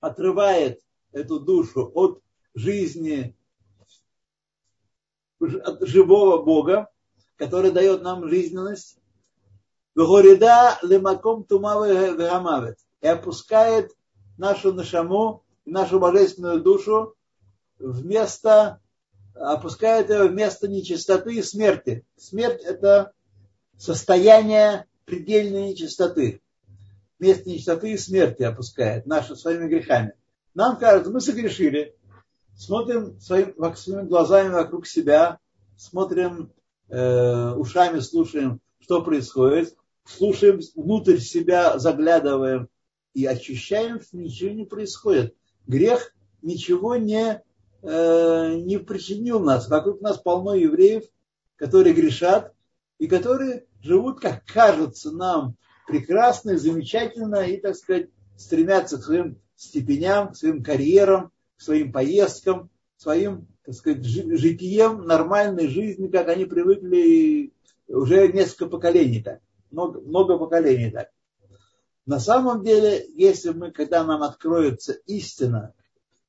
[0.00, 0.80] отрывает
[1.12, 2.22] эту душу от
[2.54, 3.36] жизни,
[5.40, 6.88] от живого Бога,
[7.36, 9.00] который дает нам жизненность,
[9.94, 12.78] Вегорида лемаком тумавы вегамавет.
[13.00, 13.92] И опускает
[14.38, 17.16] нашу нашаму, нашу божественную душу
[17.78, 18.80] вместо,
[19.34, 22.06] опускает ее вместо нечистоты и смерти.
[22.16, 23.12] Смерть это
[23.80, 26.42] состояние предельной нечистоты.
[27.18, 30.12] Вместо нечистоты и смерти опускает наши своими грехами.
[30.54, 31.96] Нам кажется, мы согрешили,
[32.54, 35.38] смотрим своим, своими глазами вокруг себя,
[35.76, 36.52] смотрим
[36.88, 42.68] э, ушами слушаем, что происходит, слушаем внутрь себя, заглядываем
[43.14, 45.34] и ощущаем, что ничего не происходит.
[45.66, 47.42] Грех ничего не,
[47.82, 49.68] э, не причинил нас.
[49.70, 51.04] Вокруг нас полно евреев,
[51.56, 52.52] которые грешат
[52.98, 60.32] и которые живут, как кажется нам, прекрасно, замечательно и, так сказать, стремятся к своим степеням,
[60.32, 66.44] к своим карьерам, к своим поездкам, к своим так сказать, житием нормальной жизни, как они
[66.44, 67.52] привыкли
[67.88, 69.40] уже несколько поколений так,
[69.70, 71.10] много, много поколений так.
[72.06, 75.74] На самом деле, если мы, когда нам откроется истина,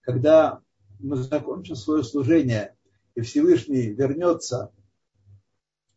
[0.01, 0.61] когда
[0.99, 2.75] мы закончим свое служение,
[3.15, 4.71] и Всевышний вернется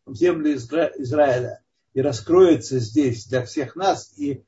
[0.06, 1.62] в землю Изра- Израиля
[1.92, 4.44] и раскроется здесь для всех нас, и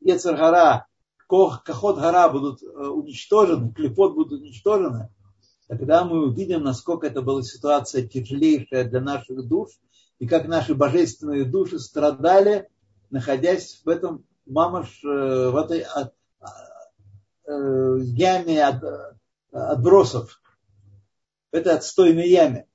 [0.00, 0.86] Ецаргара,
[1.26, 5.10] Кохот Гара будут э, уничтожены, Клепот будут уничтожены,
[5.68, 9.70] тогда мы увидим, насколько это была ситуация тяжелейшая для наших душ,
[10.18, 12.68] и как наши божественные души страдали,
[13.10, 16.14] находясь в этом мамаш, э, в этой от,
[17.46, 18.82] э, яме от,
[19.52, 20.40] отбросов,
[21.52, 22.66] в этой отстойной яме.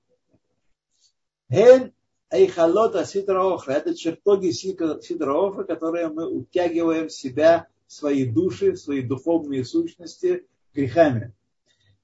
[1.53, 1.93] Ген
[2.31, 3.73] Эйхалота Ситраохра.
[3.73, 10.47] Это чертоги Ситраохра, которые мы утягиваем в себя, в свои души, в свои духовные сущности
[10.73, 11.31] грехами.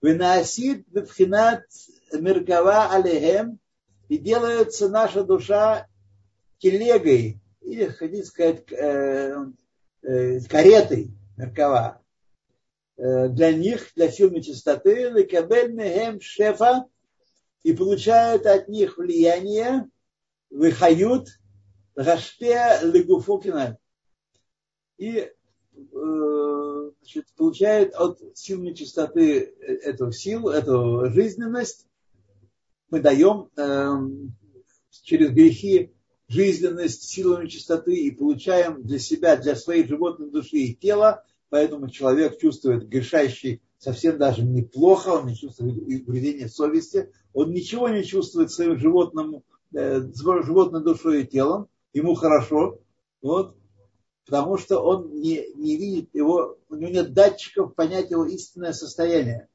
[0.02, 1.64] Выносит бфхинат
[2.14, 3.58] меркава алехем
[4.08, 5.88] и делается наша душа
[6.60, 9.34] телегой, или, хотите сказать, э,
[10.04, 12.02] э, каретой меркава
[12.98, 16.86] э, для них, для сил нечистоты, лекабель мехем шефа,
[17.64, 19.90] и получают от них влияние,
[20.50, 21.28] выхают
[21.96, 23.78] рашпе легуфокина.
[24.98, 25.32] И э,
[27.00, 31.88] значит, получает от сил нечистоты эту силу, эту жизненность.
[32.90, 33.94] Мы даем э,
[35.04, 35.94] через грехи
[36.28, 41.24] жизненность, силу нечистоты и получаем для себя, для своей животной души и тела.
[41.50, 48.04] Поэтому человек чувствует грешащий совсем даже неплохо, он не чувствует угрызения совести, он ничего не
[48.04, 52.80] чувствует своим животным Э, животной душой и телом, ему хорошо,
[53.22, 53.56] вот,
[54.26, 59.48] потому что он не, не видит его, у него нет датчиков понять его истинное состояние.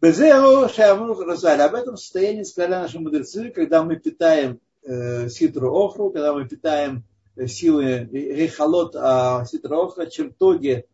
[0.00, 7.04] Об этом состоянии сказали наши мудрецы, когда мы питаем э, ситру охру, когда мы питаем
[7.36, 10.84] э, силы рехалот а ситру охра, чертоги э,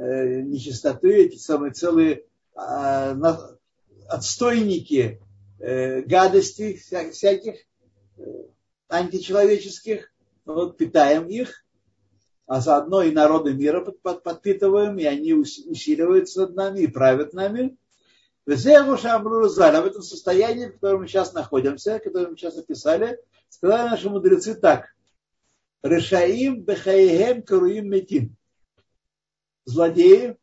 [0.00, 3.14] нечистоты, эти самые целые э,
[4.08, 5.20] отстойники
[5.58, 7.54] э, гадостей всяких
[8.16, 8.22] э,
[8.88, 10.12] античеловеческих,
[10.44, 11.64] вот, питаем их,
[12.46, 17.32] а заодно и народы мира под, под, подпитываем, и они усиливаются над нами и правят
[17.32, 17.76] нами.
[18.46, 24.54] В этом состоянии, в котором мы сейчас находимся, которое мы сейчас описали, сказали наши мудрецы
[24.54, 24.86] так.
[25.82, 28.36] Решаим бехаихем каруим метим.
[29.70, 30.36] Злодеи,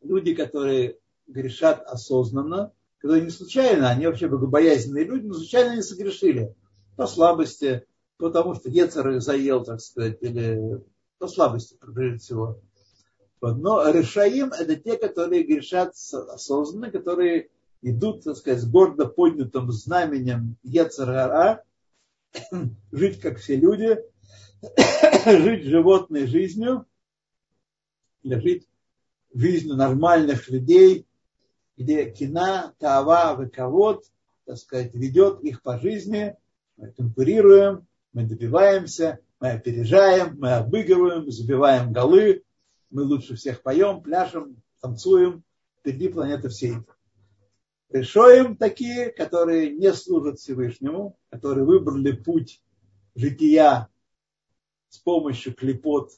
[0.00, 6.54] люди, которые грешат осознанно, которые не случайно, они вообще богобоязненные люди, но случайно не согрешили.
[6.96, 10.80] По слабости, потому что Ецер заел, так сказать, или
[11.18, 12.60] по слабости, прежде всего.
[13.40, 17.48] Но решаим это те, которые грешат осознанно, которые
[17.82, 21.64] идут, так сказать, с гордо поднятым знаменем Ецерара,
[22.92, 23.98] жить как все люди,
[25.24, 26.86] жить животной жизнью,
[28.22, 28.68] или жить
[29.32, 31.06] жизнью нормальных людей,
[31.76, 34.04] где кина, тава, выковод,
[34.44, 36.36] так сказать, ведет их по жизни,
[36.76, 42.42] мы конкурируем, мы добиваемся, мы опережаем, мы обыгрываем, забиваем голы,
[42.90, 45.44] мы лучше всех поем, пляшем, танцуем,
[45.78, 46.76] впереди планеты всей.
[47.88, 52.62] Решаем такие, которые не служат Всевышнему, которые выбрали путь
[53.14, 53.88] жития
[54.88, 56.12] с помощью клепот,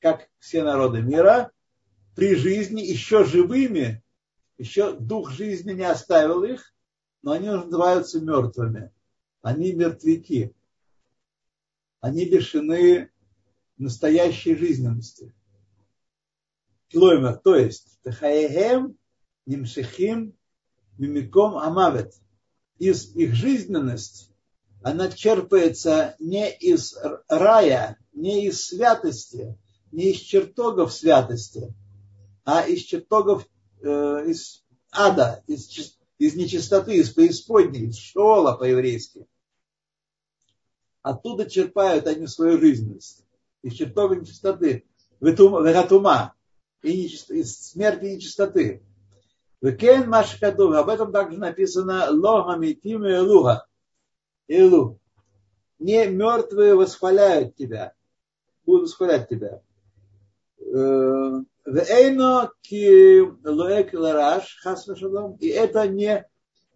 [0.00, 1.50] как все народы мира,
[2.14, 4.02] при жизни еще живыми
[4.58, 6.74] еще дух жизни не оставил их,
[7.22, 8.92] но они называются мертвыми.
[9.40, 10.54] Они мертвяки.
[12.00, 13.10] Они лишены
[13.76, 15.32] настоящей жизненности.
[16.90, 18.96] Клоймер, то есть Тахаехем,
[19.46, 20.34] Нимшихим,
[20.98, 22.14] Мимиком Амавет.
[22.78, 24.32] Из их жизненность,
[24.82, 26.96] она черпается не из
[27.28, 29.56] рая, не из святости,
[29.92, 31.72] не из чертогов святости,
[32.44, 33.46] а из чертогов
[33.82, 33.86] э,
[34.26, 35.68] из ада, из,
[36.18, 39.26] из нечистоты, из преисподней, из шола по-еврейски.
[41.02, 43.24] Оттуда черпают они свою жизненность.
[43.62, 44.84] Из чертога нечистоты.
[45.20, 46.34] Вегатума.
[46.82, 48.82] И из смерти и нечистоты.
[49.60, 50.72] Векен Машкаду.
[50.74, 53.66] Об этом также написано Лоха Митим и Элуха.
[54.48, 55.00] Илу.
[55.78, 57.94] Не мертвые восхваляют тебя.
[58.66, 59.62] Будут восхвалять тебя.
[60.60, 64.58] Э, Вейно ки лоэк лараш,
[65.38, 66.26] и это не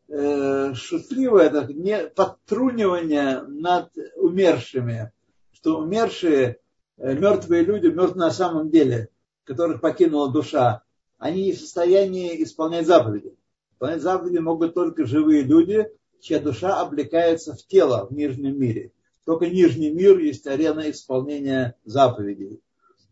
[0.09, 5.13] э, шутливое, это не подтрунивание над умершими,
[5.53, 6.59] что умершие,
[6.99, 9.09] э, мертвые люди, мертвые на самом деле,
[9.45, 10.83] которых покинула душа,
[11.19, 13.35] они не в состоянии исполнять заповеди.
[13.73, 15.89] Исполнять заповеди могут только живые люди,
[16.21, 18.93] чья душа облекается в тело в нижнем мире.
[19.25, 22.61] Только нижний мир есть арена исполнения заповедей.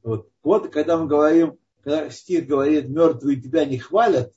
[0.03, 4.33] Вот, вот когда мы говорим когда стих говорит, мертвые тебя не хвалят,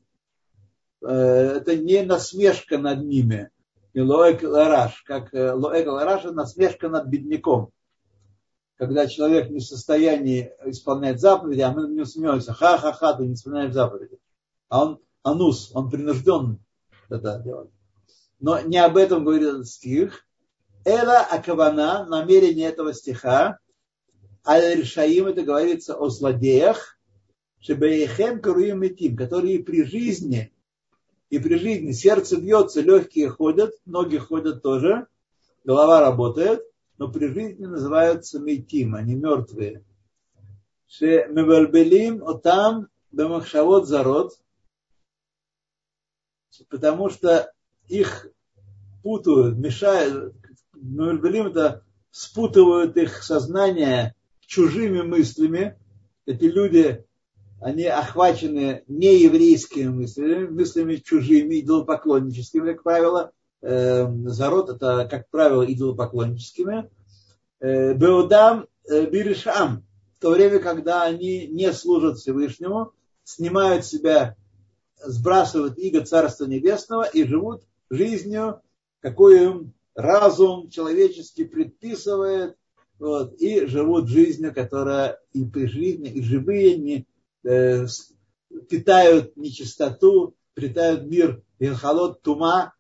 [1.02, 3.50] э, это не насмешка над ними.
[3.94, 7.72] И лоэк лараш, как э, лоэк лараш, насмешка над бедняком.
[8.78, 13.34] Когда человек не в состоянии исполнять заповеди, а мы на него смеемся, ха-ха-ха, ты не
[13.34, 14.18] исполняешь заповеди.
[14.70, 16.60] А он анус, он принужден
[17.10, 17.70] это делать.
[18.40, 20.26] Но не об этом говорит этот стих.
[20.86, 23.60] Эла Акавана, намерение этого стиха,
[24.46, 26.98] Аль-Решаим, это говорится о злодеях,
[27.62, 30.52] Шебеехем Каруим Тим, которые при жизни,
[31.30, 35.08] и при жизни сердце бьется, легкие ходят, ноги ходят тоже,
[35.64, 36.62] голова работает,
[36.98, 39.84] но при жизни называются Мейтим, они мертвые.
[40.88, 44.38] Шемевальбелим отам бемахшавот зарод,
[46.70, 47.52] потому что
[47.88, 48.28] их
[49.02, 50.36] путают, мешают,
[50.74, 54.16] Мевальбелим это спутывают их сознание
[54.48, 55.78] чужими мыслями.
[56.26, 57.06] Эти люди,
[57.60, 63.32] они охвачены нееврейскими мыслями, мыслями чужими, идолопоклонническими, как правило.
[63.62, 66.90] Эм, Зарод это, как правило, идолопоклонническими.
[67.60, 69.86] Э, Беудам э, Биришам,
[70.18, 72.92] в то время, когда они не служат Всевышнему,
[73.24, 74.36] снимают себя,
[75.02, 78.62] сбрасывают иго Царства Небесного и живут жизнью,
[79.00, 82.58] какую им разум человеческий предписывает,
[83.04, 87.06] вот, и живут жизнью, которая и при жизни, и живые не,
[87.44, 87.86] э,
[88.70, 92.74] питают нечистоту, питают мир Инхалот Тума,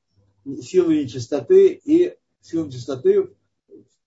[0.61, 3.31] силы нечистоты, и силы нечистоты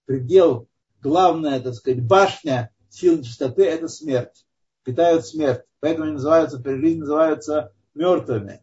[0.07, 0.69] предел,
[1.03, 4.47] главная, так сказать, башня сил нечистоты– это смерть.
[4.85, 5.65] Питают смерть.
[5.81, 8.63] Поэтому они называются, при жизни называются мертвыми.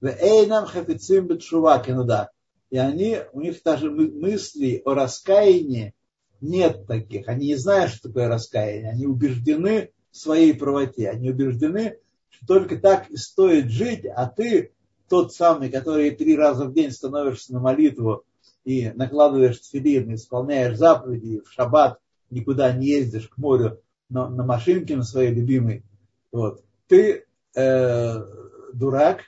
[0.00, 2.30] Эйнам хафицим бетшува кинуда.
[2.70, 5.94] И они, у них даже мысли о раскаянии
[6.44, 7.28] нет таких.
[7.28, 8.90] Они не знают, что такое раскаяние.
[8.90, 11.10] Они убеждены в своей правоте.
[11.10, 14.72] Они убеждены, что только так и стоит жить, а ты
[15.08, 18.24] тот самый, который три раза в день становишься на молитву
[18.64, 21.98] и накладываешь тфилин, исполняешь заповеди, в шаббат
[22.30, 25.84] никуда не ездишь к морю на, на машинке на своей любимой.
[26.32, 26.62] Вот.
[26.88, 27.24] Ты
[27.54, 28.24] э,
[28.72, 29.20] дурак,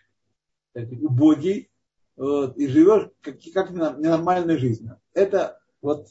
[0.75, 1.71] убогий,
[2.17, 4.99] вот, и живешь как, как ненормальной жизнью.
[5.13, 6.09] Это вот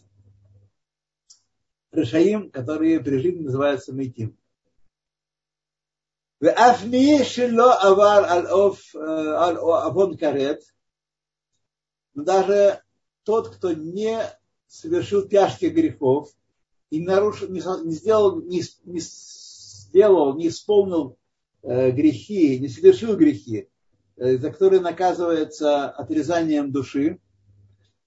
[1.96, 4.38] Решаим, которые при жизни называются Метим.
[6.42, 6.54] Э,
[12.14, 12.82] Но даже
[13.24, 14.20] тот, кто не
[14.68, 16.30] совершил тяжких грехов
[16.90, 21.18] и нарушил, не, сделал, не, не сделал, не исполнил
[21.64, 23.70] э, грехи, не совершил грехи,
[24.18, 27.20] э, за которые наказывается отрезанием души,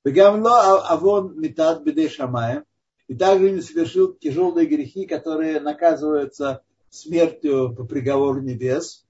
[0.04, 2.64] Бегамло а-, авон метад бедей шамая,
[3.08, 9.06] и также не совершил тяжелые грехи, которые наказываются смертью по приговору небес.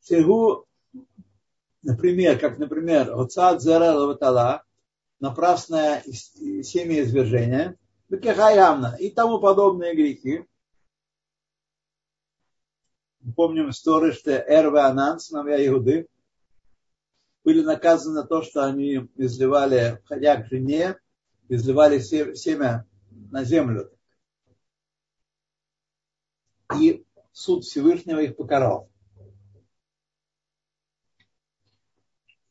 [0.00, 0.66] Сегу,
[1.82, 4.62] например, как, например, Оцад Зера Лаватала,
[5.20, 7.78] напрасное семя извержения,
[8.10, 10.44] и тому подобные грехи.
[13.36, 16.08] Помним историю, что Эрве Анан, сыновья Иуды,
[17.44, 20.98] были наказаны за то, что они изливали, входя к жене,
[21.48, 23.90] изливали семя на землю.
[26.78, 28.88] И суд Всевышнего их покарал.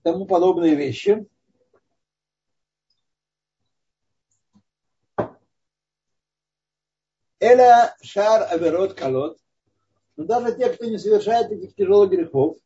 [0.04, 1.28] Тому подобные вещи.
[7.40, 9.40] Эля шар аверот колот.
[10.16, 12.58] Но даже те, кто не совершает таких тяжелых грехов,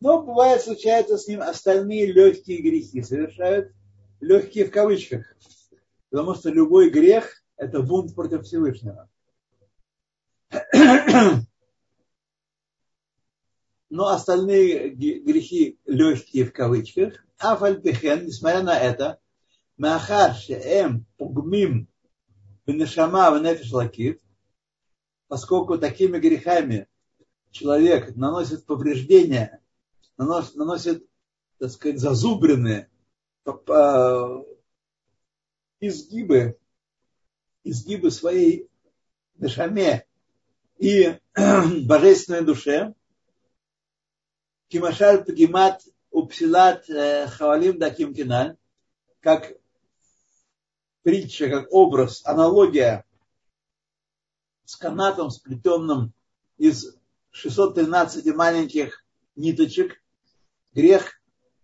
[0.00, 3.02] но бывает, случается с ним остальные легкие грехи.
[3.02, 3.72] Совершают
[4.20, 5.34] легкие в кавычках.
[6.10, 9.10] Потому что любой грех– это бунт против Всевышнего.
[13.90, 17.24] Но остальные грехи легкие в кавычках.
[17.38, 19.18] Афальпихен, несмотря на это,
[19.76, 21.88] Махар Шеем Пугмим
[22.66, 24.20] Бенешама Венефиш Лакит,
[25.28, 26.86] поскольку такими грехами
[27.50, 29.62] человек наносит повреждения
[30.18, 31.06] наносит, наносит
[31.58, 32.90] так сказать, зазубренные
[35.80, 36.58] изгибы,
[37.64, 38.68] изгибы своей
[39.36, 40.06] дешаме
[40.76, 41.18] и
[41.84, 42.94] божественной душе.
[44.68, 48.56] Кимашаль Пагимат Упсилат э, Хавалим Даким Киналь,
[49.20, 49.52] как
[51.02, 53.04] притча, как образ, аналогия
[54.64, 56.12] с канатом, сплетенным
[56.58, 56.94] из
[57.30, 59.04] 613 маленьких
[59.36, 60.02] ниточек,
[60.78, 61.20] грех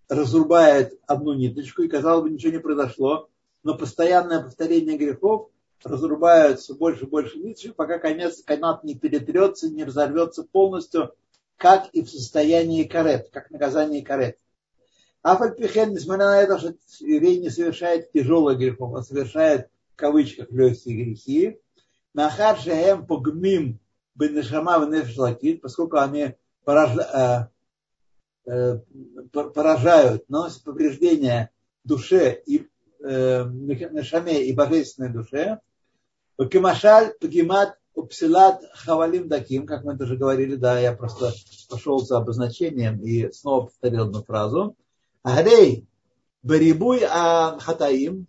[0.09, 3.29] разрубает одну ниточку, и, казалось бы, ничего не произошло,
[3.63, 5.51] но постоянное повторение грехов
[5.85, 11.15] разрубает все больше и больше ниточек, пока конец, канат не перетрется, не разорвется полностью,
[11.57, 14.37] как и в состоянии карет, как наказание карет.
[15.23, 21.05] Афальпихен, несмотря на это, что еврей не совершает тяжелых грехов, он совершает в кавычках легкие
[21.05, 21.61] грехи,
[22.13, 23.79] Нахар шеем погмим
[24.15, 26.35] бенешама в поскольку они
[26.65, 27.54] порождают, э,
[29.33, 31.51] поражают, наносят повреждения
[31.85, 32.69] душе и
[33.03, 35.61] э, нашаме и божественной душе.
[36.51, 41.33] Кемашаль, Пагимат, Упсилат, Хавалим Даким, как мы тоже говорили, да, я просто
[41.69, 44.77] пошел за обозначением и снова повторил одну фразу.
[45.23, 45.87] Агрей,
[46.43, 48.27] Барибуй Хатаим,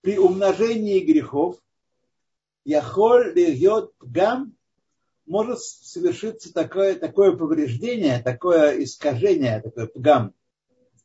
[0.00, 1.56] при умножении грехов,
[2.64, 4.54] Яхоль льет гам
[5.26, 10.34] может совершиться такое, такое повреждение, такое искажение, такое пгам,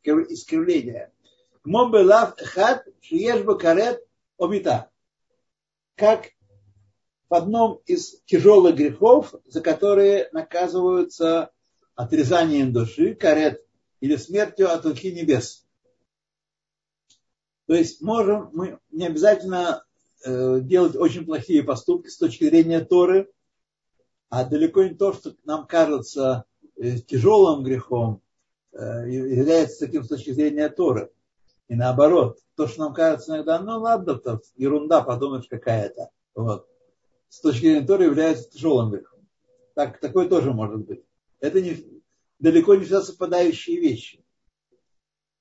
[0.04, 1.12] искривление.
[1.64, 4.02] Момбелав хат шиешба карет
[4.38, 4.90] обита.
[5.96, 6.32] Как
[7.30, 11.52] в одном из тяжелых грехов, за которые наказываются
[11.96, 13.64] отрезанием души, карет,
[14.00, 15.66] или смертью от руки небес.
[17.68, 19.84] То есть можем мы не обязательно
[20.26, 23.30] э, делать очень плохие поступки с точки зрения Торы,
[24.30, 26.46] а далеко не то, что нам кажется
[26.78, 28.22] э, тяжелым грехом,
[28.72, 31.12] э, является таким с точки зрения Торы.
[31.68, 36.10] И наоборот, то, что нам кажется иногда, ну ладно, то ерунда, подумаешь, какая-то.
[36.36, 36.68] Вот.
[37.28, 39.20] С точки зрения Торы является тяжелым грехом.
[39.76, 41.04] Так, такое тоже может быть.
[41.40, 42.04] Это не,
[42.40, 44.24] далеко не всегда совпадающие вещи.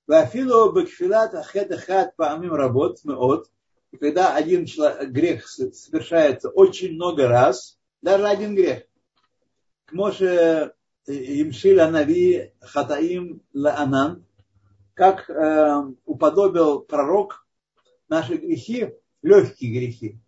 [0.07, 3.51] Вафилу бакфилат ахат паамим работ мы от.
[3.91, 8.85] И когда один человек, грех совершается очень много раз, даже один грех.
[9.87, 10.75] К Моше
[11.07, 14.27] Имшил Анави Хатаим Лаанан,
[14.95, 17.47] как э, уподобил пророк
[18.09, 20.21] наши грехи, легкие грехи,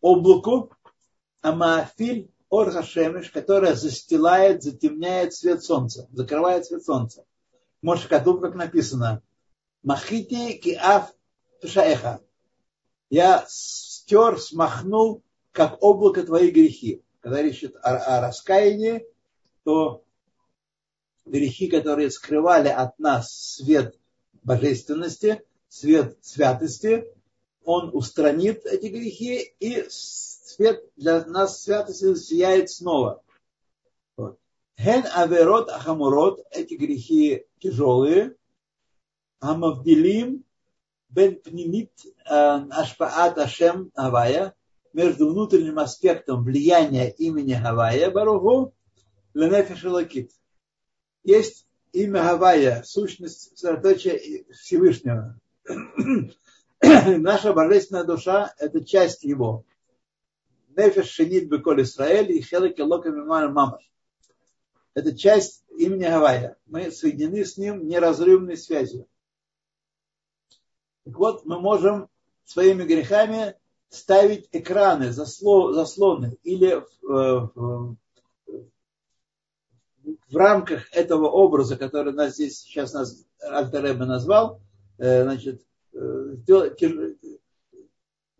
[0.00, 0.70] облаку
[1.40, 7.24] Амафиль Орхашемиш, которая застилает, затемняет свет солнца, закрывает свет солнца.
[7.80, 9.22] Может, Катуб, как написано,
[9.82, 11.12] Махити киаф
[11.62, 12.20] пшаэха.
[13.10, 17.02] Я стер, смахнул, как облако твои грехи.
[17.20, 19.06] Когда речь идет о, о раскаянии,
[19.64, 20.04] то
[21.24, 23.98] грехи, которые скрывали от нас свет
[24.42, 27.04] божественности, свет святости,
[27.64, 33.22] он устранит эти грехи, и свет для нас святости сияет снова.
[34.76, 38.34] Хен аверот ахамурот, эти грехи тяжелые,
[39.38, 40.44] амавдилим
[41.08, 44.54] бен пнимит э, ашпаат ашем авая,
[44.92, 48.74] между внутренним аспектом влияния имени Гавая Баруху
[49.34, 50.32] Ленефиш Лакит.
[51.24, 55.38] Есть имя Гавая, сущность сосредоточия Всевышнего.
[56.80, 59.64] Наша божественная душа– это часть его.
[60.76, 63.82] Нефиш Шенит Беколь Исраэль и Хелек Элока Мамаш.
[64.94, 66.56] Это часть имени Гавая.
[66.66, 69.06] Мы соединены с ним неразрывной связью.
[71.04, 72.08] Так вот, мы можем
[72.44, 73.54] своими грехами
[73.92, 77.96] ставить экраны, заслоны или в, в,
[80.34, 84.62] рамках этого образа, который нас здесь сейчас нас Альтереба назвал,
[84.96, 85.62] э, значит,
[85.92, 86.36] э,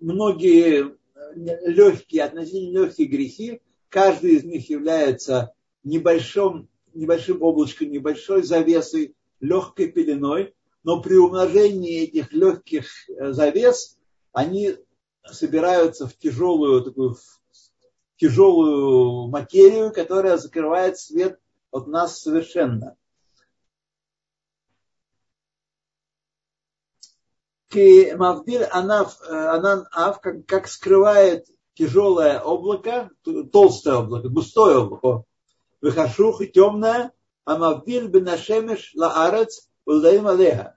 [0.01, 0.97] многие
[1.35, 5.53] легкие, относительно легкие грехи, каждый из них является
[5.85, 13.99] небольшим, небольшим облачком, небольшой завесой, легкой пеленой, но при умножении этих легких э, завес
[14.33, 14.77] они
[15.25, 17.21] собираются в тяжелую такую в
[18.17, 22.97] тяжелую материю, которая закрывает свет от нас совершенно.
[27.75, 33.11] Мавдиль Анаф, Анан Аф, как, как скрывает тяжелое облако,
[33.51, 35.25] толстое облако, густое облако,
[35.81, 37.13] выхашух и темное,
[37.47, 40.77] а Мавдиль Бенашемеш Лаарец Улдаим Алеха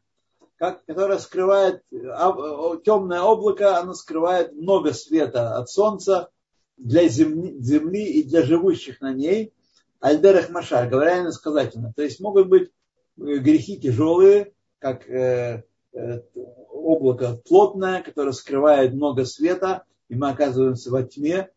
[0.57, 6.29] как, которая скрывает темное облако, оно скрывает много света от солнца
[6.77, 9.53] для земли, земли и для живущих на ней.
[9.99, 11.93] Альдерах Машар, говоря иносказательно.
[11.95, 12.69] То есть могут быть
[13.17, 16.21] э, грехи тяжелые, как э, э,
[16.69, 21.49] облако плотное, которое скрывает много света, и мы оказываемся во тьме.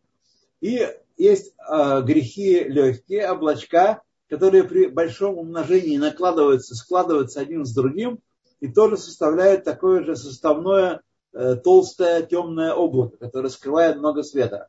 [0.61, 0.87] И
[1.17, 8.19] есть э, грехи легкие, облачка, которые при большом умножении накладываются, складываются один с другим,
[8.59, 11.01] и тоже составляет такое же составное
[11.33, 14.67] э, толстое темное облако, которое скрывает много света.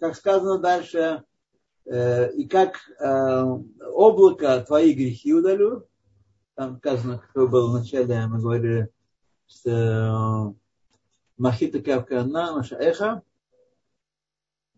[0.00, 1.24] Как сказано дальше,
[1.84, 3.42] э, и как э,
[3.92, 5.88] облако твои грехи удалю.
[6.54, 8.90] Там сказано, как было в начале, мы говорили,
[9.46, 10.54] что
[11.36, 13.22] Махита Кавкана Машаэха.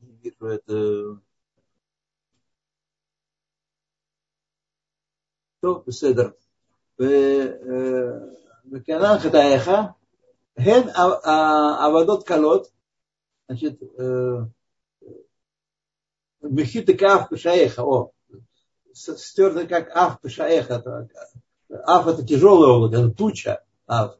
[0.00, 1.20] Не вижу это
[5.61, 6.29] טוב, בסדר.
[8.71, 9.71] וכנ"ל חטאיך,
[10.57, 10.84] הן
[11.79, 12.67] עבודות קלות,
[13.49, 13.79] значит,
[16.43, 17.84] Мехиты кав пешаеха.
[17.84, 18.11] О,
[18.93, 21.07] стерто как ав пешаеха.
[21.69, 23.63] Аф это тяжелое облако, это туча.
[23.88, 24.17] Аф.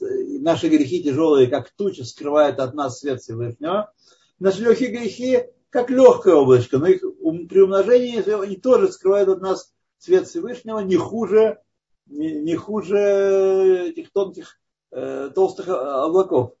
[0.00, 3.92] Наши грехи тяжелые, как туча, скрывают от нас свет Всевышнего.
[4.38, 9.71] Наши легкие грехи, как легкое облачко, но их при умножении они тоже скрывают от нас
[10.03, 11.61] свет Всевышнего не хуже,
[12.07, 14.59] не, не хуже этих тонких,
[14.91, 16.55] э, толстых облаков.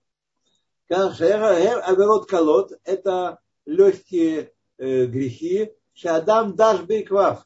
[0.89, 7.45] Аверот колод– это легкие э, грехи, Шадам даш бейквав,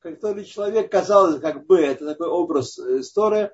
[0.00, 3.50] который человек, казалось, как бы, это такой образ истории,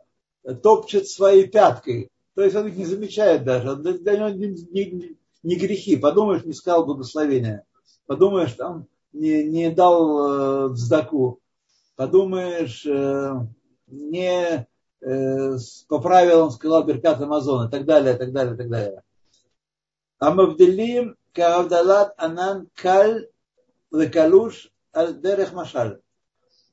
[0.62, 2.10] топчет своей пяткой.
[2.34, 3.76] То есть он их не замечает даже.
[3.76, 5.96] Для него не, не, не грехи.
[5.96, 7.64] Подумаешь, не сказал благословения.
[8.06, 11.41] Подумаешь, там не, не дал э, вздаку.
[11.96, 13.32] Подумаешь, э,
[13.86, 14.66] не
[15.00, 15.56] э,
[15.88, 19.02] по правилам сказал Беркат Амазон и так далее, и так далее, и так далее.
[20.18, 23.28] Амавделим кавдалат анан каль
[23.90, 26.00] лекалуш аль дерех машаль.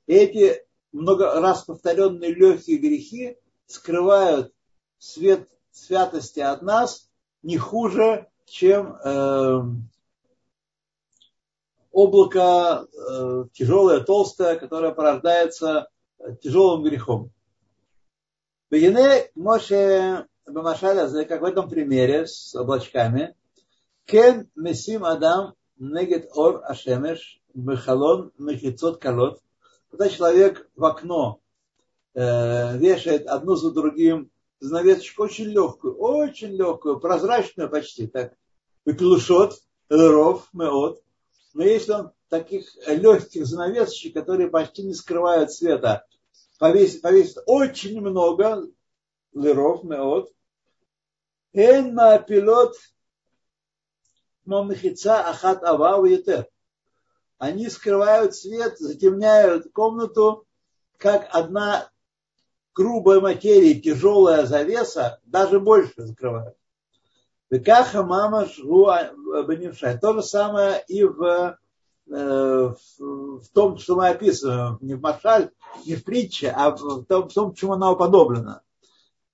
[0.08, 4.54] Эти много раз повторенные легкие грехи скрывают
[4.98, 7.10] свет святости от нас
[7.42, 9.62] не хуже, чем э,
[12.00, 15.90] облако э, тяжелое, толстое, которое порождается
[16.42, 17.32] тяжелым грехом.
[18.72, 23.36] Бегине Моше Бамашаля, как в этом примере с облачками,
[24.06, 29.42] Кен Месим Адам Негет Ор Ашемеш Мехалон Мехицот Калот,
[29.90, 31.42] когда человек в окно
[32.14, 38.34] э, вешает одну за другим занавесочку очень легкую, очень легкую, прозрачную почти, так,
[38.86, 41.02] выклушот, ров, меот.
[41.60, 46.06] Но если он таких легких занавесочек, которые почти не скрывают света,
[46.58, 48.66] повесит, повесит очень много,
[49.34, 50.32] лыров, меот,
[51.52, 52.78] эн пилот
[54.46, 56.02] мамихица ахат ава
[57.40, 60.48] Они скрывают свет, затемняют комнату,
[60.96, 61.92] как одна
[62.74, 66.56] грубая материя, тяжелая завеса, даже больше закрывают.
[67.50, 68.92] Векаха мама жгу
[69.48, 69.98] беневшай.
[69.98, 71.58] То же самое и в,
[72.06, 75.50] в, том, что мы описываем, не в Машаль,
[75.86, 78.62] не в притче, а в том, в том чему она уподоблена.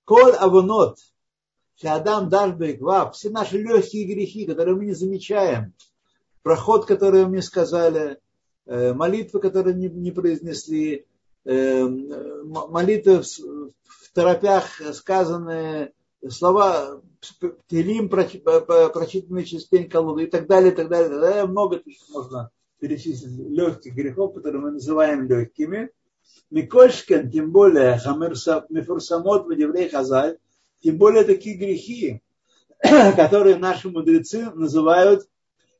[0.04, 0.98] Коль авунот,
[1.82, 2.80] Адам Дашбек,
[3.12, 5.74] все наши легкие грехи, которые мы не замечаем,
[6.42, 8.18] проход, который мы не сказали,
[8.66, 11.06] молитвы, которые не, не произнесли,
[11.44, 15.92] молитвы в, в торопях сказанные,
[16.28, 17.00] слова
[17.68, 21.08] Телим, прочитанные через пень колоды и так далее, и так далее.
[21.08, 21.46] И так далее.
[21.46, 25.90] Много можно перечислить легких грехов, которые мы называем легкими.
[26.50, 28.00] Микольшкен, тем более,
[28.68, 30.38] Мефурсамот, Вадеврей Хазаль,
[30.82, 32.22] тем более такие грехи,
[33.16, 35.26] которые наши мудрецы называют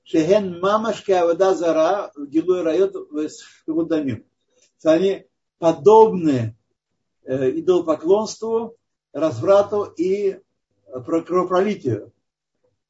[0.06, 3.28] Шехен мамашка вода зара гилуй райот в
[4.84, 5.26] Они
[5.58, 6.56] подобны
[7.24, 8.76] э, идолопоклонству,
[9.16, 10.40] разврату и
[11.06, 12.12] кровопролитию.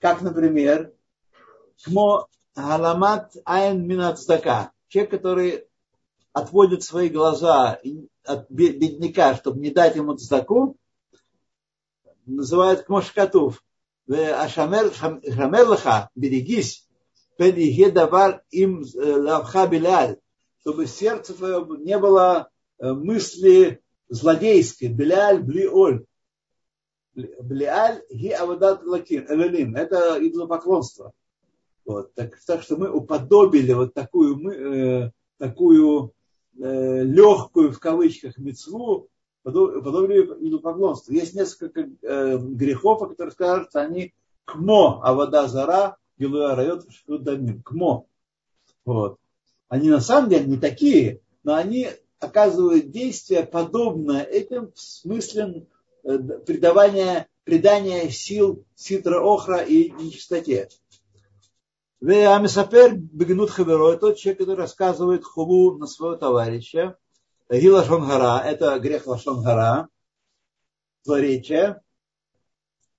[0.01, 0.93] Как, например,
[1.85, 4.72] Кмо Галамат Айн Минацдака.
[4.89, 5.64] Человек, который
[6.33, 7.79] отводит свои глаза
[8.24, 10.77] от бедняка, чтобы не дать ему цдаку,
[12.27, 13.62] называют кмошкатув.
[14.09, 14.93] Ашамер
[15.68, 16.89] лаха, берегись,
[17.39, 20.18] давар им э, лавха беляль,
[20.61, 22.49] чтобы сердце твое не было
[22.79, 26.05] э, мысли злодейской, беляль, блиоль.
[27.16, 29.24] Блиаль ги авадат лаким,
[29.74, 31.12] это идолопоклонство.
[31.86, 36.12] Вот, так, так что мы уподобили вот такую, мы, э, такую
[36.58, 39.08] э, легкую в кавычках мецву
[39.44, 41.14] подобие идолопоклонству.
[41.14, 44.12] Есть несколько э, грехов, о которых скажут, они
[44.44, 47.62] кмо, а вода зара, гилуя райот, дамим.
[47.62, 48.06] Кмо.
[48.84, 49.18] Вот.
[49.68, 51.88] Они на самом деле не такие, но они
[52.18, 55.66] оказывают действие подобное этим в смысле
[56.07, 60.68] э, придавания, придания сил ситра охра и нечистоте.
[62.00, 66.96] Амисапер бегнут хаверо, тот человек, который рассказывает хулу на своего товарища,
[67.50, 69.88] Гила Шонгара, это грех Лашонгара,
[71.04, 71.80] злоречие.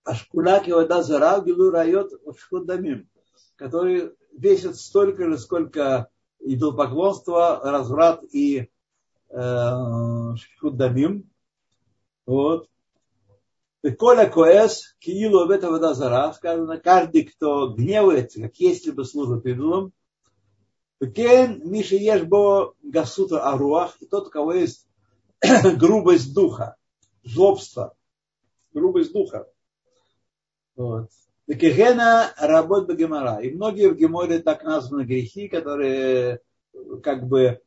[0.06, 3.10] Ашкулак и вода зара, гилу райот шхудамим,
[3.58, 8.70] который весит столько же, сколько идолопоклонство, разврат и
[9.30, 11.30] э, шхудамим.
[12.26, 12.70] Вот.
[13.98, 19.46] Коля Коэс, Киилу в это вода зара, сказано, каждый, кто гневается, как если бы служит
[19.46, 19.94] идолам,
[21.00, 24.88] Кен Миша Ешбо Гасута Аруах, и тот, у кого есть
[25.78, 26.76] грубость духа,
[27.24, 27.96] злобство,
[28.74, 29.48] грубость духа.
[30.76, 31.10] Вот.
[31.46, 33.40] Векегена работ Гемора.
[33.42, 36.42] И многие в Геморе так названы грехи, которые
[37.04, 37.60] как бы э,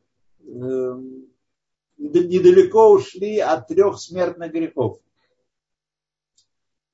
[1.97, 4.99] недалеко ушли от трех смертных грехов.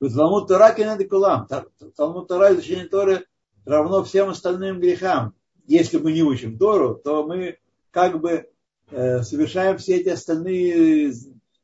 [0.01, 0.75] Талмуд Тора
[1.09, 1.49] кулам.
[1.97, 3.27] Талмуд Тора изучение Торы
[3.65, 5.35] равно всем остальным грехам.
[5.67, 7.59] Если мы не учим Тору, то мы
[7.91, 8.49] как бы
[8.91, 11.15] э, совершаем все эти остальные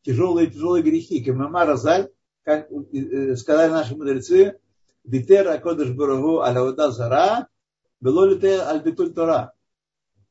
[0.03, 1.23] тяжелые-тяжелые грехи.
[1.23, 2.11] Кемама Разаль,
[2.43, 4.59] как э, сказали наши мудрецы,
[5.05, 7.49] Битер Акодыш Барагу Алявада Зара,
[8.01, 9.53] было ли ты Альбитуль Тора?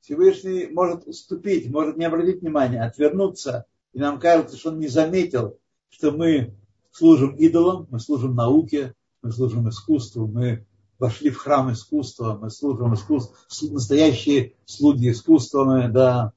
[0.01, 3.65] Всевышний может уступить, может не обратить внимания, отвернуться.
[3.93, 6.55] И нам кажется, что он не заметил, что мы
[6.91, 10.65] служим идолам, мы служим науке, мы служим искусству, мы
[10.99, 13.35] вошли в храм искусства, мы служим искусству,
[13.71, 16.33] настоящие слуги искусства, мы, да.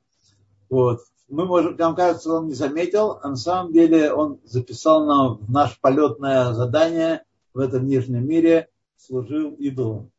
[0.71, 1.01] Вот.
[1.29, 5.51] Мы можем, нам кажется, он не заметил, а на самом деле он записал нам в
[5.51, 10.11] наше полетное задание в этом нижнем мире, служил идолам.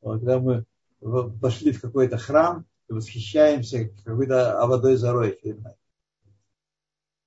[0.00, 0.64] Вот, когда мы
[1.00, 5.38] вошли в какой-то храм и восхищаемся какой-то водой зарой.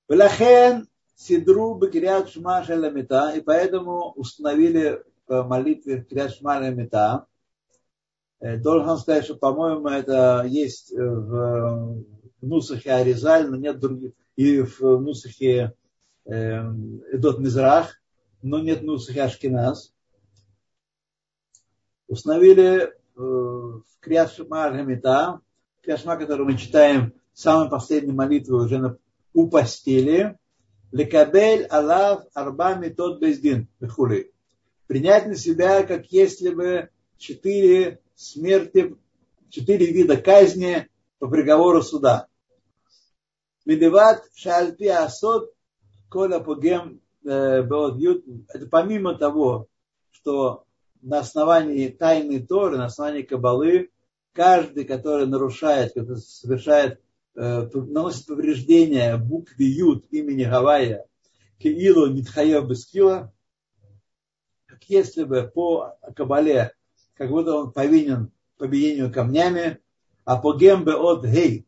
[0.09, 0.87] Велахен
[1.21, 7.27] Сидру Бекириат Шма Шаламита, и поэтому установили в молитве Кириат Шма Шаламита.
[8.39, 12.03] Должен сказать, что, по-моему, это есть в
[12.41, 15.75] Нусахе Аризаль, но нет других, и в Нусахе
[16.25, 18.01] Эдот Мизрах,
[18.41, 19.93] но нет Нусахе Ашкиназ.
[22.07, 25.39] Установили в Криашма Гамита,
[25.83, 28.97] Криашма, который мы читаем самой последней молитвы уже на,
[29.33, 30.35] у постели,
[30.91, 34.33] Лекабель Алав Арба Метод Бездин Бехули.
[34.87, 38.95] Принять на себя, как если бы четыре смерти,
[39.49, 40.89] четыре вида казни
[41.19, 42.27] по приговору суда.
[43.65, 45.53] Медеват Шальпи Асот
[46.09, 49.67] Коля Погем Беод Это помимо того,
[50.11, 50.65] что
[51.01, 53.91] на основании тайны Торы, на основании Кабалы,
[54.33, 57.01] каждый, который нарушает, который совершает, э,
[57.35, 61.05] наносит повреждения букве Юд имени Гавайя,
[61.57, 63.33] Киилу Нитхаев Бескила,
[64.65, 66.73] как если бы по Кабале,
[67.13, 69.79] как будто он повинен побиению камнями,
[70.25, 71.67] а по Гембе от Гей,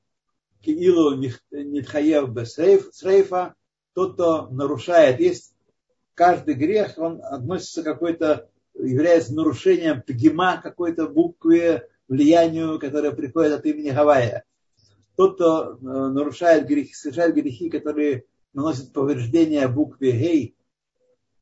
[0.62, 3.56] Киилу Нитхаев Бесрейфа,
[3.94, 5.54] тот, кто нарушает, есть
[6.16, 13.92] каждый грех, он относится какой-то является нарушением пгима какой-то буквы, влиянию, которое приходит от имени
[13.92, 14.44] Гавайя.
[15.16, 20.56] Тот, кто э, нарушает грехи, совершает грехи, которые наносят повреждения букве Гей,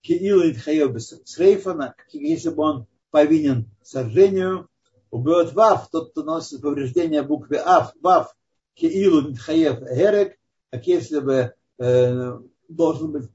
[0.01, 4.67] Киилу Срейфана, если бы он повинен сожжению,
[5.11, 8.36] убьет Вав, тот, кто наносит повреждения букве Ав, Вав,
[8.74, 10.38] Киилу Нитхаев Герек,
[10.69, 13.30] как если бы э, должен быть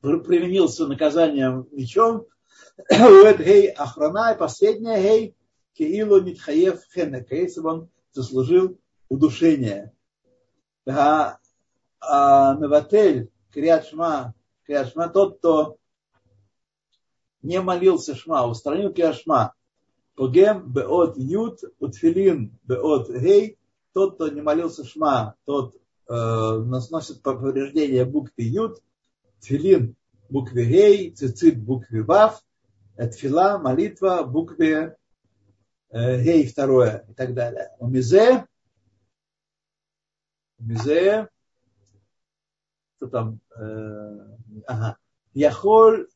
[0.00, 2.26] применился наказанием мечом,
[2.90, 5.36] Уэд гей охрана, и последняя гей,
[5.74, 8.78] Киилу Нитхаев Хенек, если бы он заслужил
[9.12, 9.92] удушение.
[10.86, 11.38] А
[13.52, 14.34] Криат Шма,
[14.64, 15.76] Криат тот, кто
[17.42, 19.52] не молился Шма, устранил Криат Шма,
[20.14, 23.58] Погем беот ют, утфилин беот гей,
[23.92, 28.82] тот, кто не молился Шма, тот э, наносит повреждение буквы ют,
[29.40, 29.94] тфилин
[30.28, 32.42] букве гей, цицит букве вав,
[32.96, 34.96] Тфила, молитва, букве
[35.90, 37.70] э, гей второе и так далее.
[37.78, 37.88] У
[40.62, 41.28] мизе, мизе,
[42.96, 44.36] что там, э,
[44.66, 44.96] ага,
[45.34, 46.08] яхоль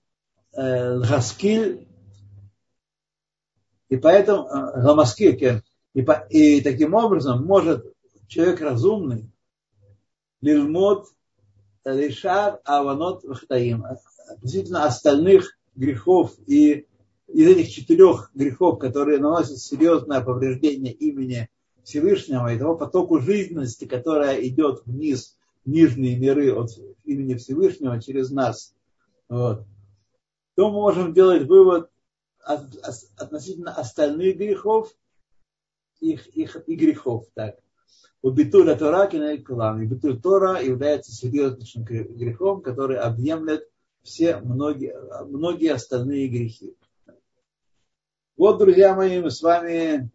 [0.53, 1.01] э,
[3.89, 5.63] и поэтому, э, ламаскиль,
[5.95, 7.85] и, по, и таким образом может
[8.29, 9.31] человек разумный
[10.41, 11.09] лильмот
[11.85, 13.85] лишар аванот вахтаим.
[14.29, 16.87] Относительно остальных грехов и
[17.29, 21.49] из этих четырех грехов, которые наносят серьезное повреждение имени
[21.87, 26.71] Всевышнего и того потоку жизненности, которая идет вниз, в нижние миры от
[27.05, 28.75] имени Всевышнего через нас,
[29.29, 29.65] вот,
[30.57, 31.89] то мы можем делать вывод
[32.41, 34.93] относительно остальных грехов
[36.01, 37.27] их, их, и грехов.
[37.35, 37.57] Так.
[38.21, 39.81] У битуля Тора кинайкулам.
[39.83, 43.71] И битуль Тора является серьезным грехом, который объемлет
[44.03, 46.77] все многие, многие остальные грехи.
[48.37, 50.11] Вот, друзья мои, мы с вами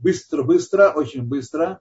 [0.00, 1.80] быстро-быстро, очень быстро,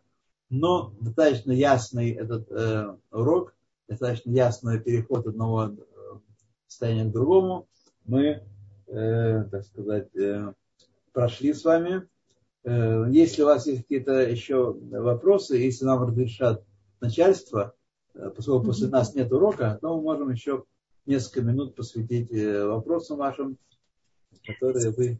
[0.50, 3.54] но достаточно ясный этот э, урок,
[3.88, 5.72] достаточно ясный переход одного э,
[6.68, 7.68] состояния к другому,
[8.06, 8.44] мы,
[8.88, 10.54] э, так сказать, э,
[11.12, 12.08] прошли с вами.
[12.64, 16.64] Э, если у вас есть какие-то еще вопросы, если нам разрешат
[17.02, 17.74] начальство,
[18.14, 20.64] э, поскольку после нас нет урока, то мы можем еще
[21.06, 23.58] несколько минут посвятить э, вопросам вашим,
[24.46, 25.20] которые вы...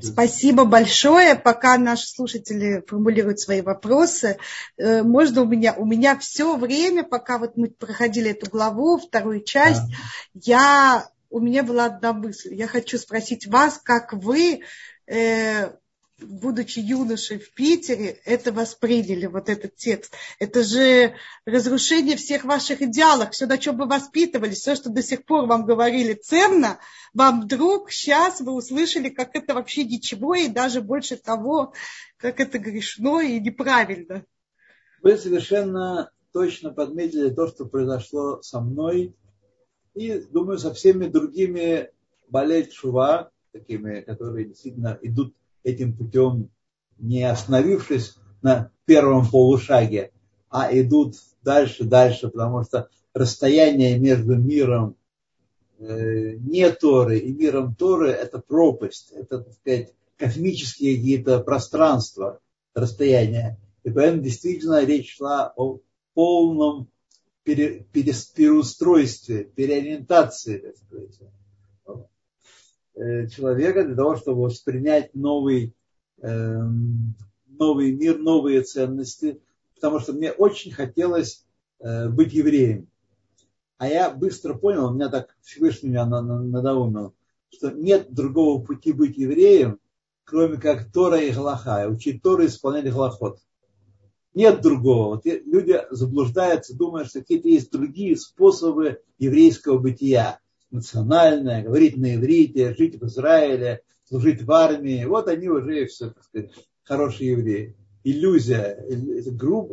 [0.00, 1.34] Спасибо большое.
[1.34, 4.38] Пока наши слушатели формулируют свои вопросы,
[4.76, 9.42] э, можно у меня, у меня все время, пока вот мы проходили эту главу, вторую
[9.42, 9.82] часть,
[10.34, 10.40] да.
[10.42, 12.54] я, у меня была одна мысль.
[12.54, 14.60] Я хочу спросить вас, как вы
[15.06, 15.72] э,
[16.22, 20.14] будучи юношей в Питере, это восприняли, вот этот текст.
[20.38, 21.14] Это же
[21.44, 25.64] разрушение всех ваших идеалов, все, на чем вы воспитывались, все, что до сих пор вам
[25.64, 26.78] говорили ценно,
[27.14, 31.72] вам вдруг сейчас вы услышали, как это вообще ничего, и даже больше того,
[32.16, 34.24] как это грешно и неправильно.
[35.02, 39.14] Вы совершенно точно подметили то, что произошло со мной,
[39.94, 41.90] и, думаю, со всеми другими
[42.28, 45.34] болеть шува, такими, которые действительно идут
[45.64, 46.50] этим путем,
[46.98, 50.12] не остановившись на первом полушаге,
[50.50, 54.96] а идут дальше, дальше, потому что расстояние между миром
[55.78, 62.40] э, не Торы и миром Торы– это пропасть, это, так сказать, космические какие-то пространства,
[62.74, 63.58] расстояния.
[63.82, 65.80] И поэтому действительно речь шла о
[66.14, 66.88] полном
[67.42, 71.18] пере, переустройстве, переориентации, так сказать,
[72.94, 75.74] человека для того, чтобы воспринять новый,
[76.20, 77.14] эм,
[77.46, 79.40] новый мир, новые ценности,
[79.74, 81.44] потому что мне очень хотелось
[81.80, 82.88] э, быть евреем.
[83.78, 87.14] А я быстро понял, у меня так Всевышний меня надоумил,
[87.50, 89.80] что нет другого пути быть евреем,
[90.24, 93.38] кроме как Тора и Галаха, учить Тору и исполнять Галахот.
[94.34, 95.16] Нет другого.
[95.16, 100.38] Вот люди заблуждаются, думая, что какие-то есть другие способы еврейского бытия
[100.72, 105.04] национальное, говорить на иврите, жить в Израиле, служить в армии.
[105.04, 106.52] Вот они уже все, так сказать,
[106.82, 107.76] хорошие евреи.
[108.04, 108.84] Иллюзия,
[109.30, 109.72] груб,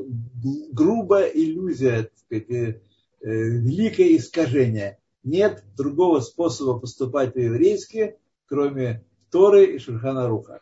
[0.72, 2.82] грубая иллюзия, так сказать, э,
[3.22, 5.00] э, великое искажение.
[5.24, 10.62] Нет другого способа поступать по-еврейски, кроме Торы и Шульхана Руха.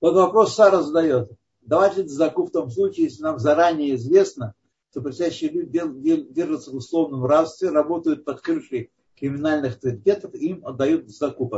[0.00, 1.30] Вот вопрос Сара задает.
[1.62, 4.54] Давайте заку в том случае, если нам заранее известно,
[4.96, 11.52] что просящие люди держатся в условном рабстве, работают под крышей криминальных авторитетов, им отдают заку.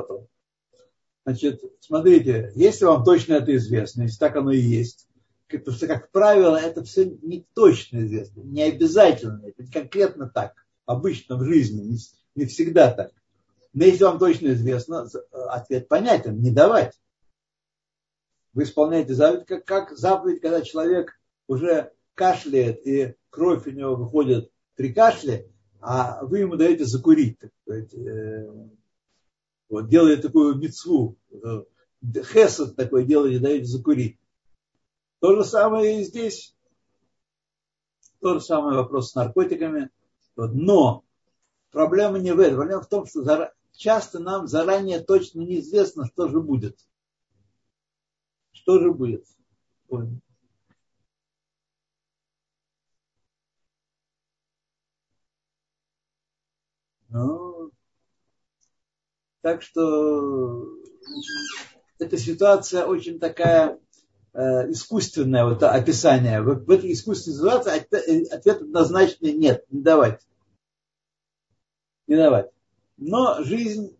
[1.25, 5.07] Значит, смотрите, если вам точно это известно, если так оно и есть,
[5.49, 11.37] потому что, как правило, это все не точно известно, не обязательно, это конкретно так, обычно
[11.37, 11.99] в жизни, не,
[12.35, 13.13] не всегда так.
[13.73, 16.99] Но если вам точно известно, ответ понятен, не давать.
[18.53, 21.13] Вы исполняете заповедь, как, как заповедь, когда человек
[21.47, 25.51] уже кашляет и кровь у него выходит при кашле,
[25.81, 27.39] а вы ему даете закурить.
[27.39, 28.49] Так сказать, э,
[29.69, 31.65] вот, делает такую мецву, э,
[32.23, 34.19] хесед такой делаете, даете закурить.
[35.21, 36.55] То же самое и здесь.
[38.21, 39.91] То же самое вопрос с наркотиками.
[40.37, 41.05] Но
[41.71, 42.57] проблема не в этом.
[42.57, 46.79] Проблема в том, что часто нам заранее точно неизвестно, что же будет.
[48.53, 49.27] Что же будет.
[57.09, 57.71] Ну,
[59.41, 60.69] так что
[61.99, 63.79] эта ситуация очень такая
[64.35, 66.43] э, искусственная, вот описание.
[66.43, 70.21] В, в этой искусственной ситуации ответ однозначный нет, не давать.
[72.07, 72.51] Не давать.
[72.97, 73.97] Но жизнь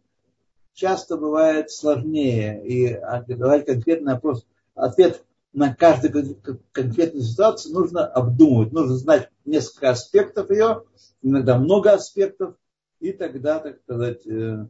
[0.75, 2.63] часто бывает сложнее.
[2.67, 3.01] И
[3.35, 6.37] давать конкретный вопрос, ответ на каждую
[6.73, 8.73] конкретную ситуацию нужно обдумывать.
[8.73, 10.85] Нужно знать несколько аспектов ее,
[11.23, 12.55] иногда много аспектов,
[13.01, 14.67] и тогда, так сказать, э,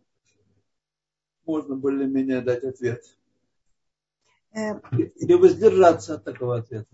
[1.46, 3.04] можно более-менее дать ответ.
[4.52, 4.80] Э,
[5.16, 6.90] Или воздержаться от такого ответа.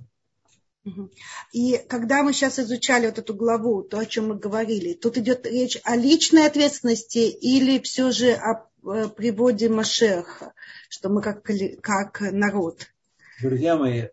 [1.53, 5.47] И когда мы сейчас изучали вот эту главу, то, о чем мы говорили, тут идет
[5.47, 10.53] речь о личной ответственности или все же о э, приводе Машеха,
[10.91, 11.43] что мы как,
[11.80, 12.87] как народ?
[13.41, 14.09] Друзья мои,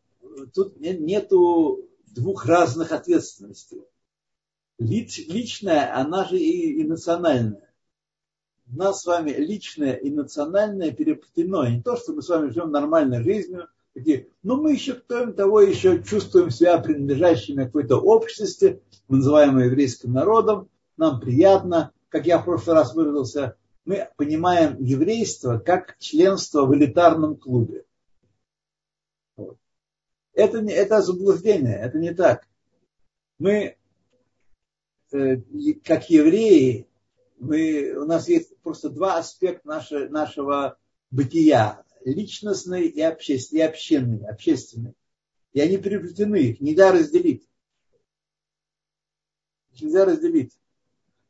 [0.54, 3.82] тут нету двух разных ответственностей
[4.82, 7.70] личная, она же и, и национальная.
[8.72, 11.68] У нас с вами личное и национальное переплетено.
[11.68, 15.62] Не то, что мы с вами живем нормальной жизнью, такие, но мы еще, кроме того,
[15.62, 22.46] еще чувствуем себя принадлежащими какой-то обществе, мы называем еврейским народом, нам приятно, как я в
[22.46, 23.56] прошлый раз выразился,
[23.86, 27.84] мы понимаем еврейство как членство в элитарном клубе.
[29.36, 29.58] Вот.
[30.34, 32.48] Это, это заблуждение, это не так.
[33.38, 33.76] Мы
[35.12, 36.88] как евреи,
[37.40, 40.78] мы, у нас есть просто два аспекта нашего, нашего
[41.10, 41.84] бытия.
[42.06, 44.94] Личностный и, общественный, и общественный, общественный.
[45.54, 47.48] И они переплетены, их нельзя разделить.
[49.74, 50.58] Их нельзя разделить.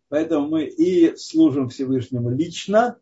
[0.10, 3.00] Поэтому мы и служим Всевышнему лично,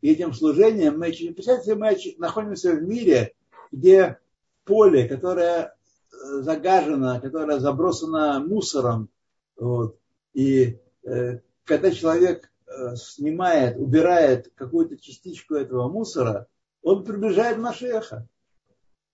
[0.00, 3.34] и этим служением мы, представьте, мы находимся в мире,
[3.70, 4.18] где
[4.64, 5.74] поле, которое
[6.12, 9.08] э, загажено, которое забросано мусором,
[9.56, 9.98] вот,
[10.36, 16.46] и э, когда человек э, снимает, убирает какую-то частичку этого мусора,
[16.82, 18.28] он приближает Машеха.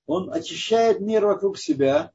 [0.06, 2.10] Он очищает мир вокруг себя,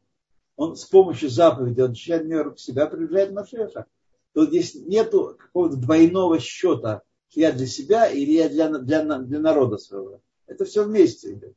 [0.57, 3.85] он с помощью заповеди он очищает мир вокруг себя, приближает Машеха.
[4.33, 7.01] То здесь нет какого-то двойного счета,
[7.31, 10.19] я для себя или я для, для, для народа своего.
[10.47, 11.55] Это все вместе идет.